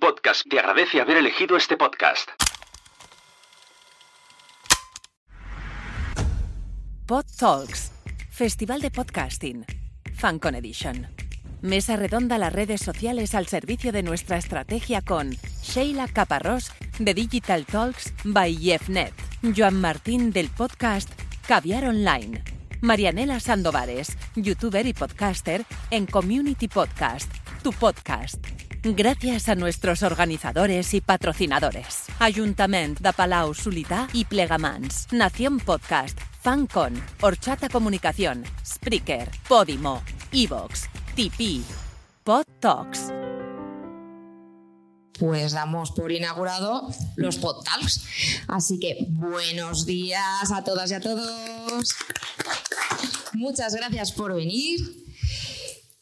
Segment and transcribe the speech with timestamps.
[0.00, 2.30] Podcast te agradece haber elegido este podcast.
[7.06, 7.90] Pod Talks,
[8.30, 9.66] Festival de Podcasting,
[10.14, 11.08] FanCon Edition.
[11.60, 15.30] Mesa redonda las redes sociales al servicio de nuestra estrategia con
[15.62, 19.12] Sheila Caparrós de Digital Talks by Jeffnet,
[19.56, 21.10] Joan Martín del podcast
[21.48, 22.44] Caviar Online,
[22.80, 27.30] Marianela Sandovares, youtuber y podcaster en Community Podcast,
[27.64, 28.67] tu podcast.
[28.82, 32.04] Gracias a nuestros organizadores y patrocinadores.
[32.20, 35.08] Ayuntament de Palau Solità i Plegamans.
[35.12, 36.18] Nación Podcast.
[36.42, 36.94] FanCon.
[37.20, 38.44] Horchata Comunicación.
[38.64, 39.30] Spreaker.
[39.48, 40.02] Podimo.
[40.32, 40.88] Evox.
[41.14, 41.62] Tipeee.
[42.22, 43.12] Pod Talks.
[45.18, 48.04] pues damos por inaugurado los podtalks.
[48.46, 51.96] Así que buenos días a todas y a todos.
[53.32, 55.07] Muchas gracias por venir.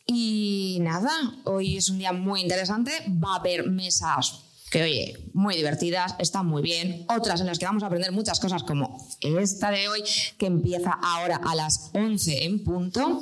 [0.07, 1.11] Y nada,
[1.45, 2.93] hoy es un día muy interesante.
[3.09, 7.05] Va a haber mesas que, oye, muy divertidas, están muy bien.
[7.09, 10.03] Otras en las que vamos a aprender muchas cosas, como esta de hoy,
[10.39, 13.21] que empieza ahora a las 11 en punto,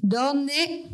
[0.00, 0.86] donde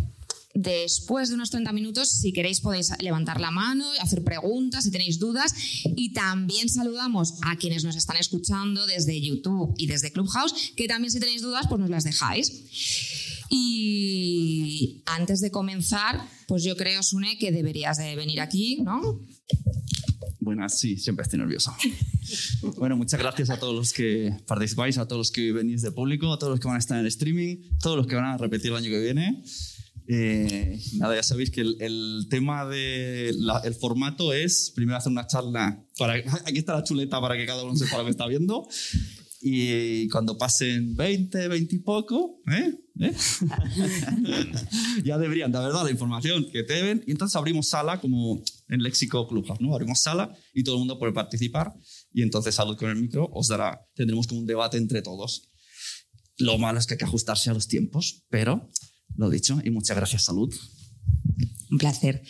[0.60, 5.20] Después de unos 30 minutos, si queréis, podéis levantar la mano, hacer preguntas, si tenéis
[5.20, 5.54] dudas.
[5.84, 11.12] Y también saludamos a quienes nos están escuchando desde YouTube y desde Clubhouse, que también
[11.12, 12.64] si tenéis dudas, pues nos las dejáis.
[13.50, 19.20] Y antes de comenzar, pues yo creo, Sune, que deberías de venir aquí, ¿no?
[20.40, 21.74] Buenas, sí, siempre estoy nervioso.
[22.76, 26.32] Bueno, muchas gracias a todos los que participáis, a todos los que venís de público,
[26.32, 28.36] a todos los que van a estar en el streaming, todos los que van a
[28.36, 29.42] repetir el año que viene.
[30.10, 35.26] Eh, nada, ya sabéis que el, el tema del el formato es primero hacer una
[35.26, 35.84] charla.
[35.98, 36.14] Para,
[36.46, 38.66] aquí está la chuleta para que cada uno sepa lo que está viendo.
[39.40, 42.74] Y cuando pasen 20, 20 y poco, ¿eh?
[43.00, 43.14] ¿Eh?
[45.04, 47.04] ya deberían de haber dado la información que deben.
[47.06, 49.72] Y entonces abrimos sala como en Léxico Clubhouse, ¿no?
[49.74, 51.72] Abrimos sala y todo el mundo puede participar.
[52.12, 55.48] Y entonces Salud con el micro os dará, tendremos como un debate entre todos.
[56.38, 58.68] Lo malo es que hay que ajustarse a los tiempos, pero
[59.16, 60.52] lo dicho, y muchas gracias, salud.
[61.70, 62.22] Un placer.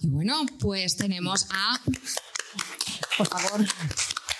[0.00, 1.80] Y bueno, pues tenemos a.
[3.16, 3.66] Por favor.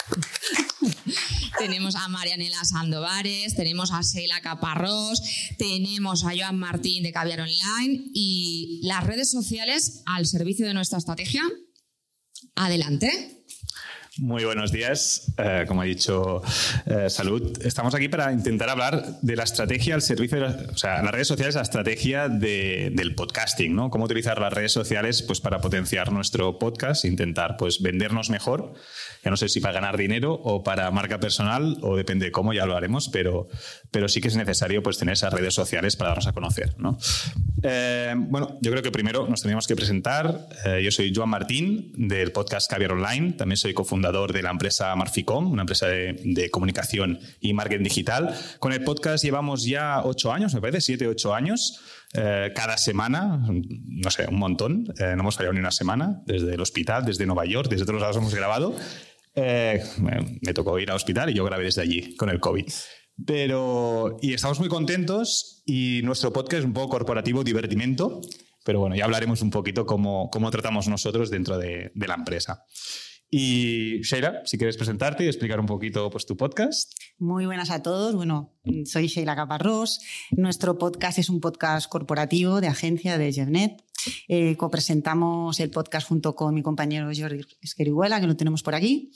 [1.59, 5.22] tenemos a Marianela Sandovares, tenemos a Sheila Caparrós,
[5.59, 10.98] tenemos a Joan Martín de Caviar Online y las redes sociales al servicio de nuestra
[10.98, 11.43] estrategia.
[12.54, 13.44] Adelante.
[14.19, 15.32] Muy buenos días.
[15.38, 16.41] Eh, como ha dicho
[16.86, 21.02] eh, Salud, estamos aquí para intentar hablar de la estrategia al servicio, de o sea,
[21.02, 23.91] las redes sociales, la estrategia de- del podcasting, ¿no?
[23.91, 28.75] Cómo utilizar las redes sociales pues, para potenciar nuestro podcast, intentar pues, vendernos mejor.
[29.25, 32.52] Ya no sé si para ganar dinero o para marca personal, o depende de cómo,
[32.52, 33.48] ya lo haremos, pero,
[33.91, 36.75] pero sí que es necesario pues, tener esas redes sociales para darnos a conocer.
[36.78, 36.98] ¿no?
[37.66, 40.48] Eh, bueno, yo creo que primero nos tenemos que presentar.
[40.66, 43.32] Eh, yo soy Joan Martín, del podcast Caviar Online.
[43.32, 48.38] También soy cofundador de la empresa Marficom, una empresa de, comunicación y marketing digital.
[48.58, 51.80] Con el podcast llevamos ya ocho años, me parece, siete, ocho años.
[52.12, 54.84] Eh, cada semana, no sé, un montón.
[54.84, 58.19] No hemos fallado ni una semana, desde el hospital, desde Nueva York, desde todos lados
[58.19, 58.76] hemos grabado.
[59.34, 62.66] Me tocó ir al hospital y yo grabé desde allí con el COVID.
[63.26, 68.20] Pero, y estamos muy contentos y nuestro podcast es un poco corporativo, divertimento,
[68.64, 72.64] pero bueno, ya hablaremos un poquito cómo, cómo tratamos nosotros dentro de, de la empresa.
[73.36, 76.92] Y Sheila, si quieres presentarte y explicar un poquito pues, tu podcast.
[77.19, 78.14] Muy buenas a todos.
[78.14, 78.52] Bueno,
[78.84, 80.00] soy Sheila Caparrós.
[80.31, 83.82] Nuestro podcast es un podcast corporativo de agencia de Jevnet.
[84.28, 89.10] Eh, copresentamos el podcast junto con mi compañero Jordi Esquerihuela, que lo tenemos por aquí.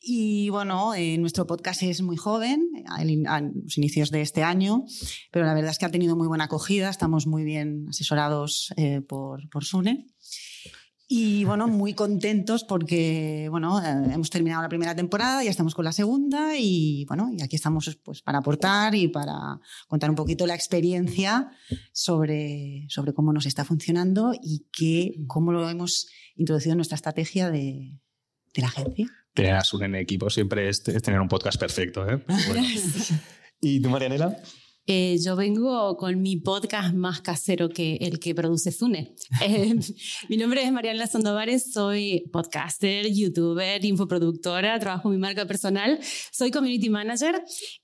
[0.00, 4.84] Y bueno, eh, nuestro podcast es muy joven, al- a los inicios de este año,
[5.32, 6.88] pero la verdad es que ha tenido muy buena acogida.
[6.88, 10.06] Estamos muy bien asesorados eh, por, por Sune.
[11.10, 15.86] Y bueno, muy contentos porque bueno, eh, hemos terminado la primera temporada, ya estamos con
[15.86, 20.46] la segunda y bueno, y aquí estamos pues, para aportar y para contar un poquito
[20.46, 21.50] la experiencia
[21.92, 27.50] sobre, sobre cómo nos está funcionando y que, cómo lo hemos introducido en nuestra estrategia
[27.50, 27.98] de,
[28.54, 29.10] de la agencia.
[29.38, 32.04] Tener a Sun en equipo siempre es, es tener un podcast perfecto.
[32.08, 32.20] ¿eh?
[32.48, 32.66] Bueno.
[33.60, 34.36] ¿Y tú, Marianela?
[34.84, 39.14] Eh, yo vengo con mi podcast más casero que el que produce Zune.
[39.40, 39.76] Eh,
[40.28, 46.00] mi nombre es Mariana Sandovares, soy podcaster, youtuber, infoproductora, trabajo en mi marca personal,
[46.32, 47.40] soy community manager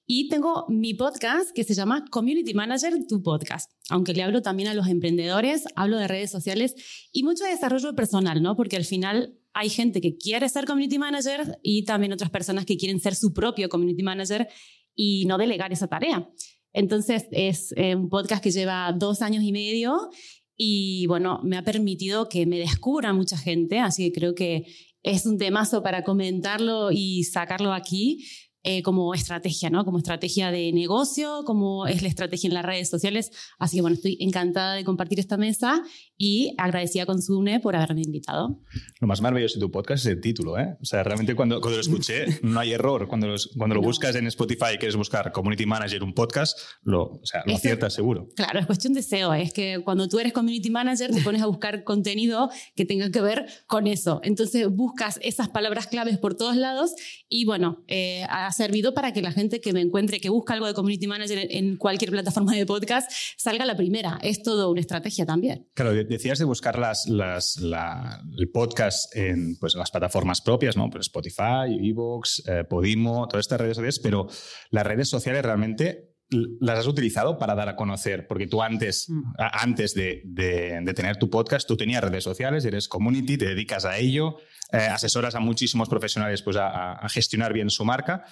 [0.09, 3.71] y tengo mi podcast que se llama Community Manager, tu podcast.
[3.91, 6.75] Aunque le hablo también a los emprendedores, hablo de redes sociales
[7.13, 8.57] y mucho de desarrollo personal, ¿no?
[8.57, 12.77] Porque al final hay gente que quiere ser community manager y también otras personas que
[12.77, 14.49] quieren ser su propio community manager
[14.95, 16.29] y no delegar esa tarea.
[16.73, 20.11] Entonces es eh, un podcast que lleva dos años y medio
[20.57, 24.67] y bueno, me ha permitido que me descubra mucha gente, así que creo que
[25.03, 28.25] es un temazo para comentarlo y sacarlo aquí
[28.67, 29.85] eh, como estrategia, ¿no?
[29.85, 33.31] Como estrategia de negocio, como es la estrategia en las redes sociales.
[33.59, 35.83] Así que bueno, estoy encantada de compartir esta mesa
[36.25, 38.59] y agradecida con Sune por haberme invitado.
[38.99, 40.75] Lo más maravilloso de tu podcast es el título, ¿eh?
[40.81, 43.09] O sea, realmente cuando, cuando lo escuché no hay error.
[43.09, 47.27] Cuando, cuando lo buscas en Spotify y quieres buscar Community Manager, un podcast, lo, o
[47.27, 48.31] sea, lo aciertas seguro.
[48.37, 49.35] Claro, es cuestión de SEO.
[49.35, 53.21] Es que cuando tú eres Community Manager te pones a buscar contenido que tenga que
[53.21, 54.21] ver con eso.
[54.23, 56.95] Entonces buscas esas palabras claves por todos lados
[57.29, 58.25] y bueno, eh,
[58.57, 61.77] servido para que la gente que me encuentre, que busca algo de community manager en
[61.77, 64.19] cualquier plataforma de podcast, salga la primera.
[64.23, 65.69] Es todo una estrategia también.
[65.75, 70.91] Claro, decías de buscar las, las, el podcast en pues, las plataformas propias, ¿no?
[70.91, 74.27] Pues Spotify, Evox, eh, Podimo, todas estas redes sociales, pero
[74.71, 79.35] las redes sociales realmente las has utilizado para dar a conocer, porque tú antes, mm.
[79.39, 83.99] antes de, de, tener tu podcast, tú tenías redes sociales, eres community, te dedicas a
[83.99, 84.37] ello,
[84.73, 88.25] eh, asesoras a muchísimos profesionales pues, a, a, gestionar bien su marca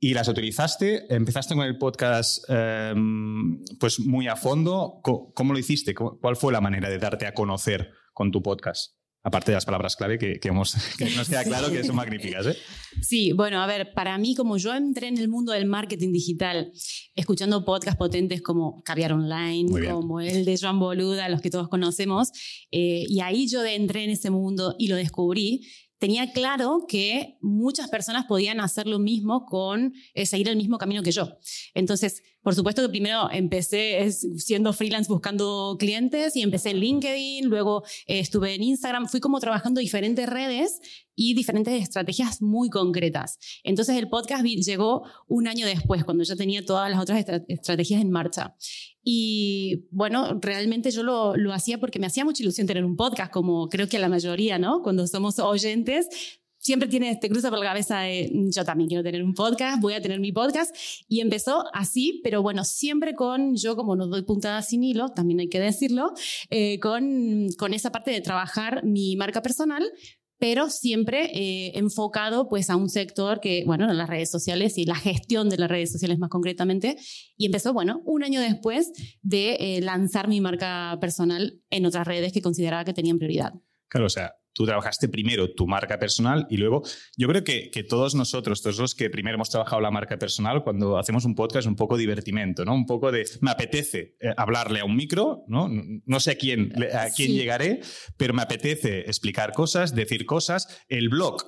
[0.00, 5.00] y las utilizaste, empezaste con el podcast em, pues muy a fondo.
[5.02, 5.94] ¿Cómo, lo hiciste?
[5.94, 8.96] ¿Cuál fue la manera de darte a conocer con tu podcast?
[9.24, 12.46] Aparte de las palabras clave que, que, hemos, que nos queda claro que son magníficas.
[12.46, 12.56] ¿eh?
[13.02, 16.70] Sí, bueno, a ver, para mí, como yo entré en el mundo del marketing digital,
[17.16, 22.30] escuchando podcasts potentes como Caviar Online, como el de Joan Boluda, los que todos conocemos,
[22.70, 25.66] eh, y ahí yo entré en ese mundo y lo descubrí,
[25.98, 31.02] tenía claro que muchas personas podían hacer lo mismo con eh, seguir el mismo camino
[31.02, 31.36] que yo.
[31.74, 37.82] Entonces, por supuesto que primero empecé siendo freelance buscando clientes y empecé en LinkedIn, luego
[38.06, 40.80] eh, estuve en Instagram, fui como trabajando diferentes redes
[41.14, 43.38] y diferentes estrategias muy concretas.
[43.64, 48.10] Entonces el podcast llegó un año después, cuando ya tenía todas las otras estrategias en
[48.10, 48.56] marcha.
[49.02, 53.30] Y bueno, realmente yo lo, lo hacía porque me hacía mucha ilusión tener un podcast,
[53.30, 54.80] como creo que a la mayoría, ¿no?
[54.82, 56.08] Cuando somos oyentes,
[56.68, 59.94] siempre tiene, este cruza por la cabeza de yo también quiero tener un podcast, voy
[59.94, 60.76] a tener mi podcast.
[61.08, 65.40] Y empezó así, pero bueno, siempre con, yo como no doy puntadas sin hilo, también
[65.40, 66.12] hay que decirlo,
[66.50, 69.82] eh, con, con esa parte de trabajar mi marca personal,
[70.38, 74.94] pero siempre eh, enfocado pues a un sector que, bueno, las redes sociales y la
[74.94, 76.98] gestión de las redes sociales más concretamente.
[77.38, 78.92] Y empezó, bueno, un año después
[79.22, 83.54] de eh, lanzar mi marca personal en otras redes que consideraba que tenían prioridad.
[83.88, 86.82] Claro, o sea, tú trabajaste primero tu marca personal y luego
[87.16, 90.64] yo creo que, que, todos nosotros, todos los que primero hemos trabajado la marca personal,
[90.64, 92.74] cuando hacemos un podcast un poco divertimento, ¿no?
[92.74, 95.70] Un poco de, me apetece eh, hablarle a un micro, ¿no?
[96.04, 97.82] No sé a quién, a quién llegaré,
[98.16, 100.82] pero me apetece explicar cosas, decir cosas.
[100.88, 101.46] El blog,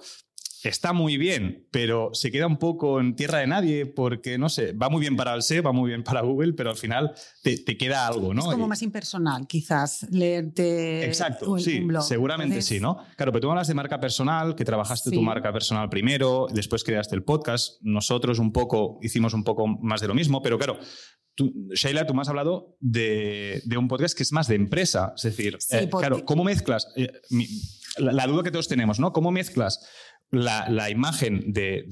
[0.65, 4.73] está muy bien, pero se queda un poco en tierra de nadie porque, no sé,
[4.73, 7.13] va muy bien para el SEO, va muy bien para Google, pero al final
[7.43, 8.43] te, queda algo, ¿no?
[8.43, 12.99] Es como más impersonal, quizás, leerte Exacto, sí, seguramente sí, ¿no?
[13.17, 17.15] Claro, pero tú hablas de marca personal, que trabajaste tu marca personal primero, después creaste
[17.15, 20.79] el podcast, nosotros un poco, hicimos un poco más de lo mismo, pero claro,
[21.37, 25.15] Tú, Sheila, tú me has hablado de, un podcast que es más de empresa.
[25.17, 26.89] Es decir, eh, claro, ¿cómo mezclas?
[26.97, 27.09] Eh,
[27.99, 29.13] la, la, duda que todos tenemos, ¿no?
[29.13, 29.81] ¿Cómo mezclas
[30.31, 31.87] la, imagen de,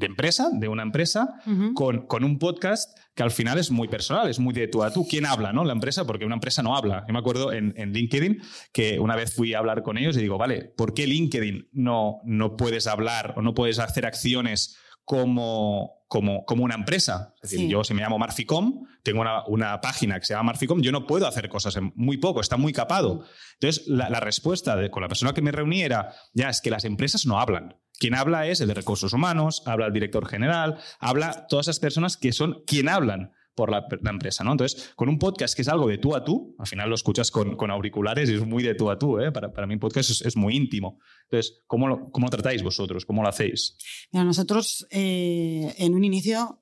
[0.00, 1.34] empresa, de una empresa,
[1.74, 5.06] con, un podcast que al final es muy personal, es muy de tú a tú.
[5.08, 5.64] ¿Quién habla, no?
[5.64, 7.04] La empresa, porque una empresa no habla.
[7.06, 8.42] Yo me acuerdo en, LinkedIn
[8.72, 12.20] que una vez fui a hablar con ellos y digo, vale, ¿por qué LinkedIn no,
[12.24, 14.76] no puedes hablar o no puedes hacer acciones
[15.08, 17.34] como, como, como una empresa.
[17.42, 20.82] Es decir, yo si me llamo Marficom, tengo una, una, página que se llama Marficom,
[20.82, 23.24] yo no puedo hacer cosas en muy poco, está muy capado.
[23.54, 26.68] Entonces, la, la respuesta de, con la persona que me reuní era, ya, es que
[26.68, 27.80] las empresas no hablan.
[27.98, 32.18] Quien habla es el de recursos humanos, habla el director general, habla todas esas personas
[32.18, 34.52] que son quien hablan por la, empresa, ¿no?
[34.52, 37.32] Entonces, con un podcast que es algo de tú a tú, al final lo escuchas
[37.32, 39.32] con, con auriculares y es muy de tú a tú, ¿eh?
[39.32, 41.00] Para, para mí un podcast es, es, muy íntimo.
[41.24, 43.04] Entonces, ¿cómo lo, ¿cómo tratáis vosotros?
[43.04, 43.76] ¿Cómo lo hacéis?
[44.12, 46.60] Mira, nosotros eh, en un inicio,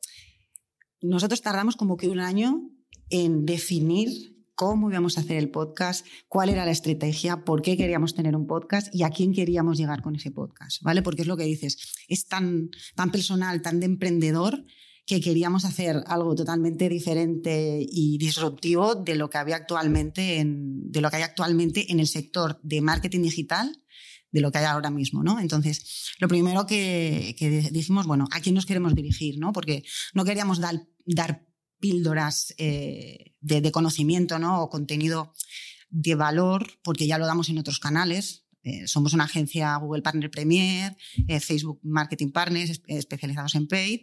[1.03, 2.71] nosotros tardamos como que un año
[3.11, 4.09] en definir
[4.55, 8.47] cómo íbamos a hacer el podcast, cuál era la estrategia, por qué queríamos tener un
[8.47, 11.03] podcast y a quién queríamos llegar con ese podcast, ¿vale?
[11.03, 14.65] Porque es lo que dices, es tan, tan personal, tan de emprendedor
[15.07, 21.01] que queríamos hacer algo totalmente diferente y disruptivo de lo que había actualmente en, de
[21.01, 23.81] lo que hay actualmente en el sector de marketing digital
[24.33, 25.41] de lo que hay ahora mismo, ¿no?
[25.41, 29.53] Entonces, lo primero que, que dijimos, bueno, ¿a quién nos queremos dirigir, no?
[29.53, 31.47] Porque no queríamos dar, dar
[31.79, 34.63] píldoras eh, de, conocimiento, ¿no?
[34.63, 35.33] O contenido
[35.89, 38.45] de valor, porque ya lo damos en otros canales.
[38.63, 40.97] Eh, somos una agencia Google Partner Premier,
[41.29, 44.01] eh, Facebook Marketing Partners especializados en paid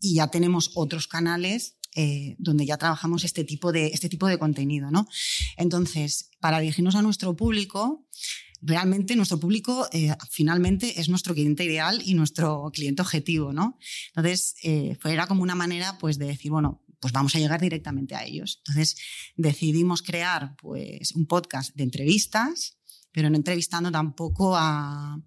[0.00, 4.38] y ya tenemos otros canales eh, donde ya trabajamos este tipo de, este tipo de
[4.38, 4.90] contenido.
[4.90, 5.08] ¿no?
[5.56, 8.06] Entonces, para dirigirnos a nuestro público,
[8.60, 13.78] realmente nuestro público eh, finalmente es nuestro cliente ideal y nuestro cliente objetivo, ¿no?
[14.08, 18.14] Entonces, eh, era como una manera pues, de decir, bueno, pues vamos a llegar directamente
[18.14, 18.58] a ellos.
[18.66, 18.96] Entonces,
[19.36, 22.76] decidimos crear pues, un podcast de entrevistas,
[23.10, 25.18] pero no entrevistando tampoco a,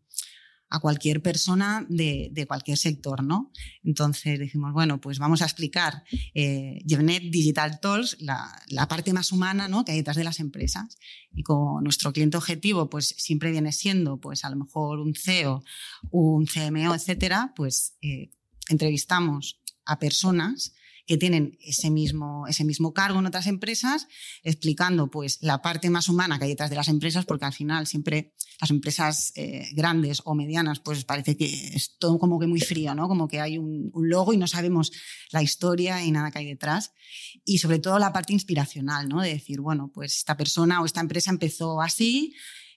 [0.69, 3.51] a cualquier persona de, de, cualquier sector, ¿no?
[3.83, 9.67] Entonces dijimos, bueno, pues vamos a explicar eh, Digital Tools, la, la, parte más humana,
[9.67, 9.83] ¿no?
[9.83, 10.97] Que hay detrás de las empresas.
[11.33, 15.63] Y con nuestro cliente objetivo, pues siempre viene siendo, pues a lo mejor un CEO,
[16.11, 18.31] un CMO, etcétera, pues eh,
[18.69, 20.73] entrevistamos a personas
[21.09, 24.07] que tienen ese mismo, ese mismo cargo en otras empresas,
[24.43, 27.87] explicando pues la parte más humana que hay detrás de las empresas, porque al final
[27.87, 32.59] siempre las empresas eh, grandes o medianas, pues parece que es todo como que muy
[32.59, 33.07] frío, ¿no?
[33.07, 34.91] Como que hay un, logo y no sabemos
[35.31, 36.93] la historia y nada que hay detrás.
[37.43, 39.23] Y sobre todo la parte inspiracional, ¿no?
[39.23, 42.35] De decir, bueno, pues esta persona o esta empresa empezó así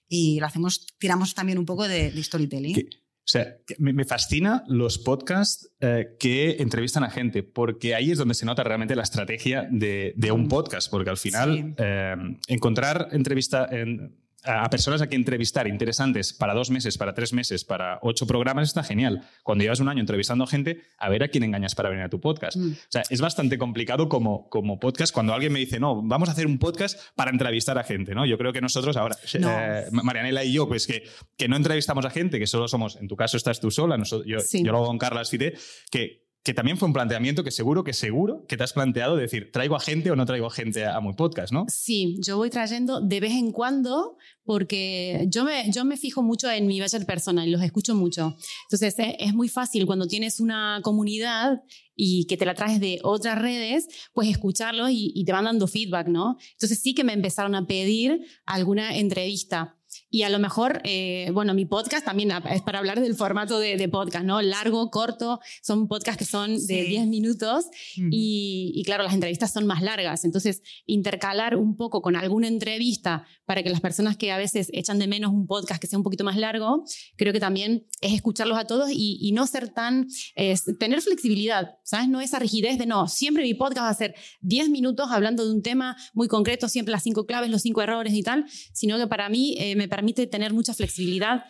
[0.09, 2.73] y lo hacemos, tiramos también un poco de, de storytelling.
[2.73, 3.02] ¿Qué?
[3.25, 8.33] O sea, me, fascina los podcasts eh, que entrevistan a gente, porque ahí es donde
[8.33, 11.73] se nota realmente la estrategia de, de un podcast, porque al final sí.
[11.77, 12.15] eh,
[12.49, 17.63] encontrar entrevista en, a personas a que entrevistar interesantes para dos meses, para tres meses,
[17.63, 19.27] para ocho programas está genial.
[19.43, 22.19] Cuando llevas un año entrevistando gente, a ver a quién engañas para venir a tu
[22.19, 22.57] podcast.
[22.57, 22.71] Mm.
[22.71, 26.33] O sea, es bastante complicado como, como podcast cuando alguien me dice, no, vamos a
[26.33, 28.25] hacer un podcast para entrevistar a gente, ¿no?
[28.25, 29.49] Yo creo que nosotros ahora, no.
[29.49, 31.03] eh, Marianela y yo, pues que,
[31.37, 34.27] que no entrevistamos a gente, que solo somos, en tu caso estás tú sola, nosotros,
[34.27, 34.63] yo, sí.
[34.63, 35.55] yo lo hago con Carla Fite,
[35.89, 39.23] que que también fue un planteamiento que seguro que seguro que te has planteado de
[39.23, 41.65] decir, ¿traigo a gente o no traigo a gente a, mi podcast, no?
[41.69, 46.51] Sí, yo voy trayendo de vez en cuando porque yo me, yo me fijo mucho
[46.51, 48.35] en mi budget personal, los escucho mucho.
[48.65, 51.63] Entonces es, es muy fácil cuando tienes una comunidad
[51.95, 55.67] y que te la traes de otras redes, pues escucharlos y, y te van dando
[55.67, 56.37] feedback, ¿no?
[56.51, 59.77] Entonces sí que me empezaron a pedir alguna entrevista.
[60.09, 63.77] Y a lo mejor, eh, bueno, mi podcast también es para hablar del formato de,
[63.77, 64.41] de, podcast, ¿no?
[64.41, 66.89] Largo, corto, son podcasts que son de sí.
[66.89, 70.25] 10 minutos y, y, claro, las entrevistas son más largas.
[70.25, 74.99] Entonces, intercalar un poco con alguna entrevista para que las personas que a veces echan
[74.99, 76.83] de menos un podcast que sea un poquito más largo,
[77.15, 81.77] creo que también es escucharlos a todos y, y no ser tan, eh, tener flexibilidad,
[81.83, 82.07] ¿sabes?
[82.07, 85.51] No esa rigidez de no, siempre mi podcast va a ser 10 minutos hablando de
[85.51, 89.07] un tema muy concreto, siempre las cinco claves, los cinco errores y tal, sino que
[89.07, 91.45] para mí eh, me permite tener mucha flexibilidad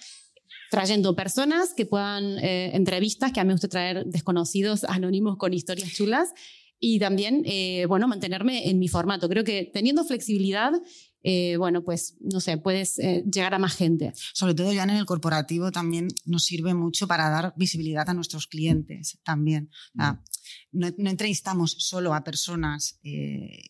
[0.70, 5.54] trayendo personas que puedan eh, entrevistas, que a mí me gusta traer desconocidos anónimos con
[5.54, 6.34] historias chulas
[6.80, 9.30] y también, eh, bueno, mantenerme en mi formato.
[9.30, 10.74] Creo que teniendo flexibilidad,
[11.24, 14.12] eh, bueno, pues, no sé, puedes eh, llegar a más gente.
[14.34, 18.48] Sobre todo ya en el corporativo también nos sirve mucho para dar visibilidad a nuestros
[18.48, 19.70] clientes también.
[19.94, 20.02] Mm.
[20.02, 20.22] Ah,
[20.74, 23.70] no, no, entrevistamos solo a personas eh,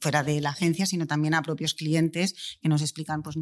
[0.00, 3.36] fuera de la agencia, sino también a propios clientes que nos explican pues,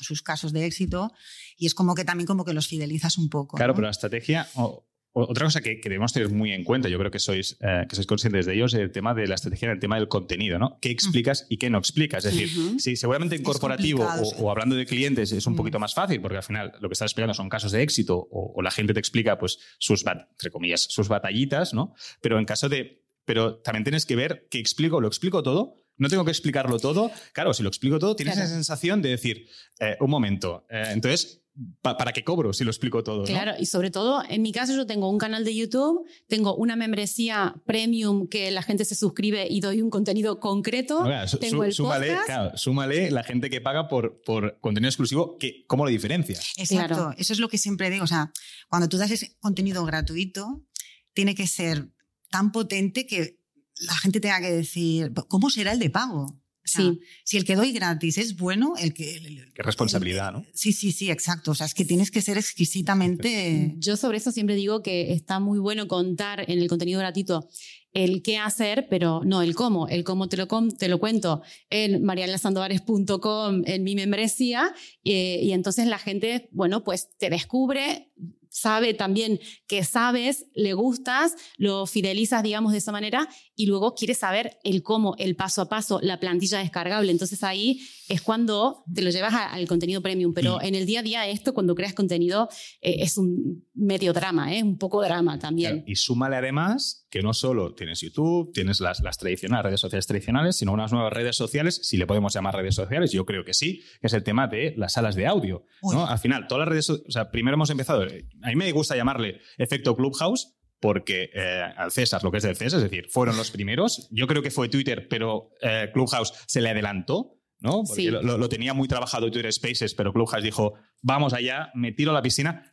[0.00, 1.12] sus casos de éxito
[1.56, 3.56] y es como que también como que los fidelizas un poco.
[3.56, 3.76] Claro, ¿no?
[3.76, 4.48] pero la estrategia...
[4.54, 4.86] Oh.
[5.14, 7.94] Otra cosa que, que, debemos tener muy en cuenta, yo creo que sois, eh, que
[7.96, 10.78] sois conscientes de ello, es el tema de la estrategia, el tema del contenido, ¿no?
[10.80, 12.24] ¿Qué explicas y qué no explicas?
[12.24, 12.78] Es decir, uh -huh.
[12.78, 15.58] si seguramente en corporativo o, o, hablando de clientes es un uh -huh.
[15.58, 18.54] poquito más fácil, porque al final lo que estás explicando son casos de éxito o,
[18.56, 21.94] o la gente te explica, pues, sus, entre comillas, sus batallitas, ¿no?
[22.22, 23.01] Pero en caso de...
[23.32, 27.10] Pero también tienes que ver qué explico, lo explico todo, no tengo que explicarlo todo.
[27.32, 28.44] Claro, si lo explico todo, tienes claro.
[28.44, 29.46] esa sensación de decir,
[29.80, 31.38] eh, un momento, eh, entonces
[31.82, 33.24] ¿Para qué cobro si lo explico todo?
[33.24, 33.58] Claro, ¿no?
[33.58, 37.54] y sobre todo, en mi caso yo tengo un canal de YouTube, tengo una membresía
[37.66, 41.04] premium que la gente se suscribe y doy un contenido concreto.
[41.40, 42.26] Tengo el súmale, podcast.
[42.26, 46.38] Claro, súmale la gente que paga por, por contenido exclusivo, que, ¿cómo lo diferencia?
[46.56, 47.14] Exacto, claro.
[47.18, 48.04] eso es lo que siempre digo.
[48.04, 48.32] O sea,
[48.68, 50.64] cuando tú das ese contenido gratuito,
[51.12, 51.91] tiene que ser
[52.32, 53.38] tan potente que
[53.78, 56.42] la gente tenga que decir, ¿cómo será el de pago?
[56.64, 57.00] Sí.
[57.24, 59.16] si el que doy gratis es bueno, el que...
[59.16, 60.46] El, el, Qué responsabilidad, el, ¿no?
[60.54, 61.50] Sí, sí, sí, exacto.
[61.50, 63.74] O sea, es que tienes que ser exquisitamente...
[63.78, 67.48] Yo sobre eso siempre digo que está muy bueno contar en el contenido gratuito
[67.92, 69.88] el qué hacer, pero no el cómo.
[69.88, 70.48] El cómo te lo,
[70.78, 74.74] te lo cuento en marianasandovares.com, en mi membresía,
[75.04, 78.10] eh, y entonces la gente, bueno, pues te descubre
[78.52, 84.14] sabe también que sabes, le gustas, lo fidelizas, digamos, de esa manera, y luego quiere
[84.14, 87.10] saber el cómo, el paso a paso, la plantilla descargable.
[87.10, 90.34] Entonces ahí es cuando te lo llevas al contenido premium.
[90.34, 90.68] Pero sí.
[90.68, 92.48] en el día a día esto, cuando creas contenido,
[92.80, 94.62] eh, es un medio drama, ¿eh?
[94.62, 95.72] un poco drama también.
[95.72, 100.06] Claro, y súmale además que no solo tienes YouTube, tienes las, las tradicionales redes sociales
[100.06, 103.54] tradicionales, sino unas nuevas redes sociales, si le podemos llamar redes sociales, yo creo que
[103.54, 105.64] sí, que es el tema de las salas de audio.
[105.82, 106.06] ¿no?
[106.06, 108.06] Al final, todas las redes, o sea, primero hemos empezado,
[108.42, 112.56] a mí me gusta llamarle efecto Clubhouse, porque eh, al César, lo que es del
[112.56, 114.08] César, es decir, fueron los primeros.
[114.10, 117.84] Yo creo que fue Twitter, pero eh, Clubhouse se le adelantó, ¿no?
[117.86, 118.08] Porque Sí.
[118.10, 122.14] lo, lo tenía muy trabajado Twitter Spaces, pero Clubhouse dijo, vamos allá, me tiro a
[122.14, 122.68] la piscina.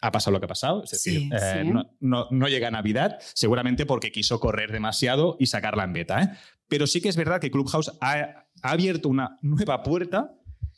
[0.00, 1.68] Ha pasado lo que ha pasado, es decir, Sí, eh, sí.
[1.70, 6.22] No, no- no llega Navidad, seguramente porque quiso correr demasiado y sacarla en beta.
[6.22, 6.28] ¿eh?
[6.68, 10.34] Pero sí que es verdad que Clubhouse ha, ha abierto una nueva puerta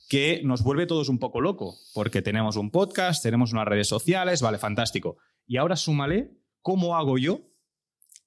[0.08, 4.40] que nos vuelve todos un poco loco, porque tenemos un podcast, tenemos unas redes sociales,
[4.42, 5.16] vale, fantástico.
[5.46, 6.30] Y ahora súmale,
[6.62, 7.40] ¿cómo hago yo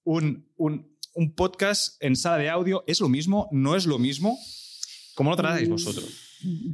[0.03, 2.83] un, un- un podcast en sala de audio?
[2.87, 3.47] ¿Es lo mismo?
[3.51, 4.37] ¿No es lo mismo?
[5.15, 5.71] ¿Cómo lo tratáis Mm.
[5.71, 6.28] vosotros?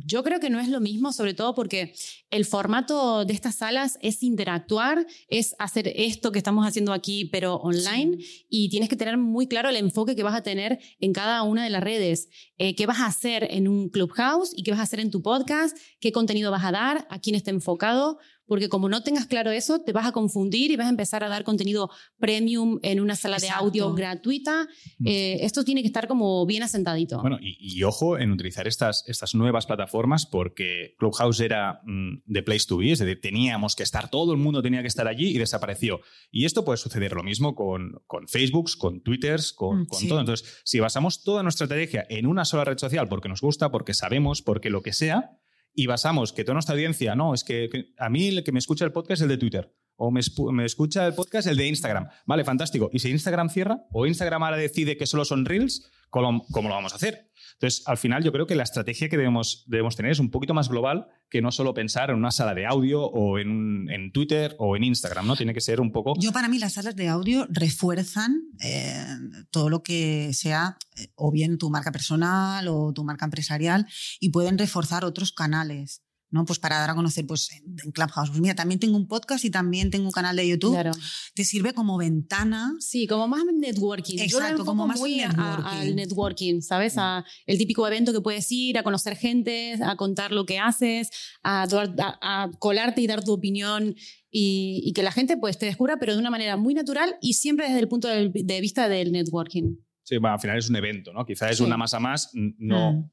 [0.06, 1.94] Yo creo que no es lo mismo, sobre todo porque
[2.30, 7.56] el formato de estas salas es interactuar, es hacer esto que estamos haciendo aquí, pero
[7.56, 8.18] online,
[8.50, 11.64] y tienes que tener muy claro el enfoque que vas a tener en cada una
[11.64, 12.30] de las redes.
[12.58, 15.22] Eh, ¿Qué vas a hacer en un clubhouse y qué vas a hacer en tu
[15.22, 15.78] podcast?
[16.00, 17.08] ¿Qué contenido vas a dar?
[17.10, 18.20] ¿A quién está enfocado?
[18.48, 21.30] Porque como no tengas claro eso, te vas a confundir y vas a empezar a
[21.30, 24.68] dar contenido premium en una sala de audio gratuita.
[25.06, 27.22] Eh, esto tiene que estar como bien asentadito.
[27.22, 32.44] Bueno, y, y ojo en utilizar estas, estas nuevas plataformas porque Clubhouse era mm, the
[32.44, 35.28] place to be, es decir, teníamos que estar, todo el mundo tenía que estar allí
[35.30, 36.02] y desapareció.
[36.32, 40.08] Y esto puede suceder lo mismo con, con Facebooks, con Twitters, con, Mm, con sí.
[40.08, 40.20] todo.
[40.20, 43.94] Entonces, si basamos toda nuestra estrategia en una sola red social porque nos gusta, porque
[43.94, 45.32] sabemos, porque lo que sea,
[45.76, 48.86] y basamos que toda nuestra audiencia, no, es que, a mí el que me escucha
[48.86, 49.76] el podcast es el de Twitter.
[49.98, 52.10] O me, me escucha el podcast el de Instagram.
[52.26, 52.90] Vale, fantástico.
[52.92, 53.86] ¿Y si Instagram cierra?
[53.92, 55.90] ¿O Instagram ahora decide que solo son Reels?
[56.10, 57.25] ¿Cómo, cómo lo vamos a hacer?
[57.56, 60.54] Entonces, al final, yo creo que la estrategia que debemos, debemos tener es un poquito
[60.54, 64.56] más global que no solo pensar en una sala de audio o en, en Twitter
[64.60, 65.36] o en Instagram, ¿no?
[65.36, 66.14] Tiene que ser un poco...
[66.20, 69.06] Yo para mí las salas de audio refuerzan eh,
[69.52, 73.88] todo lo que sea eh, o bien tu marca personal o tu marca empresarial
[74.20, 76.05] y pueden reforzar otros canales.
[76.36, 76.46] ¿No?
[76.46, 78.30] Pues para dar a conocer pues, en Clubhouse.
[78.30, 80.74] Pues mira, también tengo un podcast y también tengo un canal de YouTube.
[80.74, 80.92] Claro.
[81.34, 82.76] Te sirve como ventana.
[82.80, 84.18] Sí, como más networking.
[84.28, 85.66] Yo lo Exacto, como más muy a- networking.
[85.66, 86.94] al networking, ¿sabes?
[86.98, 91.10] A el típico evento que puedes ir, a conocer gente, a contar lo que haces,
[91.42, 93.96] a, a- a colarte y dar tu opinión
[94.30, 97.34] y, y que la gente pues te descubra, pero de una manera muy natural y
[97.36, 99.78] siempre desde el punto de, de vista del networking.
[100.04, 101.26] Sí, bueno, al final es un evento, ¿no?
[101.26, 101.64] Quizá es Sí.
[101.64, 102.92] una masa más, no...
[102.92, 103.12] Mm.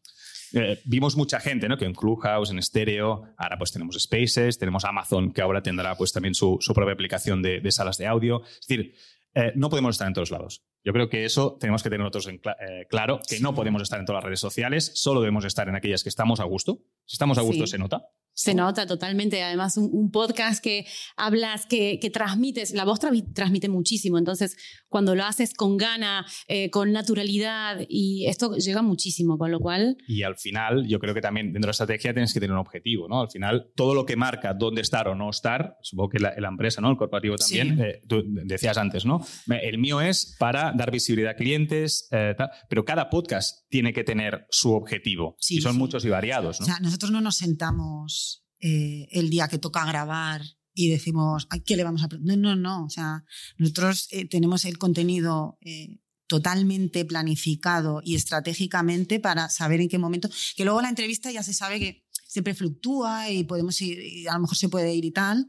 [0.55, 1.77] Eh, vimos mucha gente, ¿no?
[1.79, 6.12] Que en Clubhouse, en Stereo, ahora pues tenemos Spaces, tenemos Amazon, que ahora tendrá pues
[6.12, 8.43] también su, su propia aplicación de, de salas de audio.
[8.45, 8.95] Es decir,
[9.35, 10.62] eh, no podemos estar en todos lados.
[10.85, 13.99] Yo creo que eso tenemos que tener nosotros en eh, claro, que no podemos estar
[13.99, 16.81] en todas las redes sociales, solo debemos estar en aquellas que estamos a gusto.
[17.07, 17.71] Si estamos a gusto, Sí.
[17.73, 18.03] se nota.
[18.35, 19.42] Se nota totalmente.
[19.42, 24.18] Además, un, un podcast que hablas, que, que transmites, la voz tra- transmite muchísimo.
[24.18, 24.57] Entonces,
[24.88, 29.97] cuando lo haces con gana, eh, con naturalidad, y esto llega muchísimo, con lo cual
[30.09, 32.59] Y al final, yo creo que también dentro de la estrategia tienes que tener un
[32.61, 33.21] objetivo, ¿no?
[33.21, 36.49] Al final, todo lo que marca dónde estar o no estar, supongo que la, la
[36.49, 36.90] empresa, ¿no?
[36.90, 37.83] El corporativo también, Sí.
[37.83, 39.21] eh, tú decías antes, ¿no?
[39.49, 44.04] El mío es para dar visibilidad a clientes, eh, tal, pero cada podcast tiene que
[44.04, 45.35] tener su objetivo.
[45.40, 45.78] Sí, y son sí.
[45.78, 46.64] muchos y variados, ¿no?
[46.64, 50.42] O sea, nosotros no nos sentamos eh, el día que toca grabar
[50.74, 52.08] y decimos, Ay, ¿qué le vamos a...?
[52.08, 52.20] pre-?".
[52.20, 52.85] No, no, no.
[52.85, 53.24] O sea,
[53.56, 60.28] nosotros eh, tenemos el contenido eh, totalmente planificado y estratégicamente para saber en qué momento...
[60.54, 64.35] Que luego la entrevista ya se sabe que siempre fluctúa y podemos ir, y a
[64.35, 65.48] lo mejor se puede ir y tal,